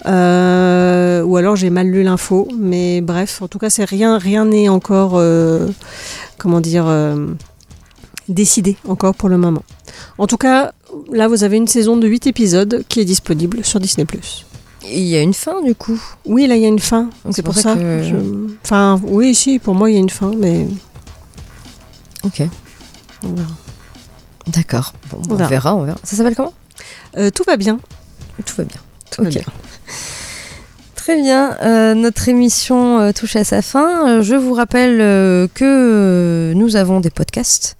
[0.05, 2.47] Euh, ou alors j'ai mal lu l'info.
[2.57, 5.67] Mais bref, en tout cas, c'est rien, rien n'est encore, euh,
[6.37, 7.27] comment dire, euh,
[8.27, 9.63] décidé encore pour le moment.
[10.17, 10.73] En tout cas,
[11.11, 14.05] là, vous avez une saison de 8 épisodes qui est disponible sur Disney+.
[14.91, 16.01] Il y a une fin du coup.
[16.25, 17.09] Oui, là, il y a une fin.
[17.31, 17.75] C'est pour, ça.
[17.75, 20.67] que- je- Enfin, oui, si, pour moi, il y a une fin, mais
[22.25, 22.41] Ok,
[23.23, 23.47] on verra.
[24.49, 24.93] D'accord.
[25.11, 25.49] Bon, On on, verra.
[25.49, 25.97] verra, on verra.
[26.03, 26.53] Ça s'appelle comment?
[27.17, 27.79] Euh, tout va bien.
[28.45, 28.77] Tout va bien.
[29.11, 29.33] Tout va Ok.
[29.35, 29.43] bien.
[30.95, 34.07] Très bien, euh, notre émission euh, touche à sa fin.
[34.07, 34.99] Euh, je vous rappelle
[35.53, 37.77] que nous avons des podcasts.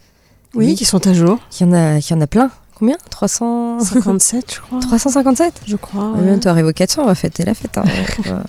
[0.55, 0.76] Oui, Oui.
[0.76, 1.38] qui sont à jour.
[1.59, 2.49] Il y en a, il y en a plein.
[2.76, 2.97] Combien?
[3.11, 4.80] 300 57, je crois.
[4.80, 6.05] 357 Je crois.
[6.15, 6.26] On ouais.
[6.26, 7.78] bientôt arriver aux 400, on va fêter la fête.
[7.78, 7.84] hein.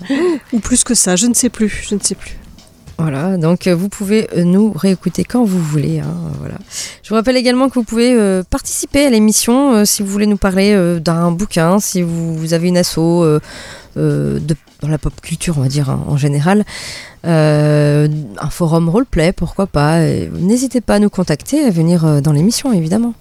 [0.52, 1.84] Ou plus que ça, je ne sais plus.
[1.90, 2.38] Je ne sais plus.
[3.02, 6.00] Voilà, donc euh, vous pouvez euh, nous réécouter quand vous voulez.
[6.00, 6.56] hein, voilà.
[7.02, 10.26] Je vous rappelle également que vous pouvez euh, participer à l'émission euh, si vous voulez
[10.26, 12.98] nous parler euh, d'un bouquin, si vous, vous avez une asso,
[13.96, 16.64] de, dans la pop culture, on va dire hein, en général.
[17.24, 20.00] Un forum roleplay, pourquoi pas.
[20.00, 23.14] N'hésitez pas à nous contacter, à venir dans l'émission, évidemment.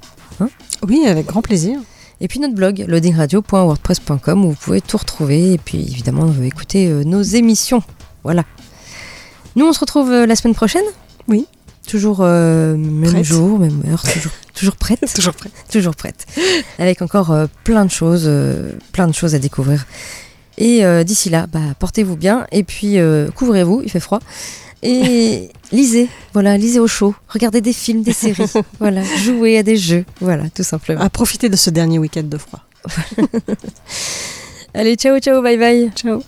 [0.88, 1.80] Oui, avec grand plaisir.
[2.22, 5.54] Et puis notre blog, loadingradio.wordpress.com, où vous pouvez tout retrouver.
[5.54, 7.82] Et puis évidemment, vous écouter euh, nos émissions.
[8.24, 8.44] Voilà.
[9.60, 10.86] Nous, on se retrouve euh, la semaine prochaine
[11.28, 11.46] Oui.
[11.86, 13.26] Toujours euh, même Prête.
[13.26, 15.00] jour, même heure, toujours, toujours prête.
[15.14, 15.50] Toujours prêt.
[15.70, 16.26] toujours prête.
[16.78, 19.86] Avec encore euh, plein de choses, euh, plein de choses à découvrir.
[20.58, 22.98] Et d'ici là, bah, portez-vous bien et puis
[23.36, 24.20] couvrez-vous, il fait froid.
[24.82, 29.76] Et lisez, voilà, lisez au chaud, regardez des films, des séries, voilà, jouez à des
[29.78, 31.02] jeux, voilà, tout simplement.
[31.02, 32.60] À profiter de ce dernier week-end de froid.
[34.74, 35.92] Allez, ciao, ciao, bye bye.
[35.96, 36.24] Ciao.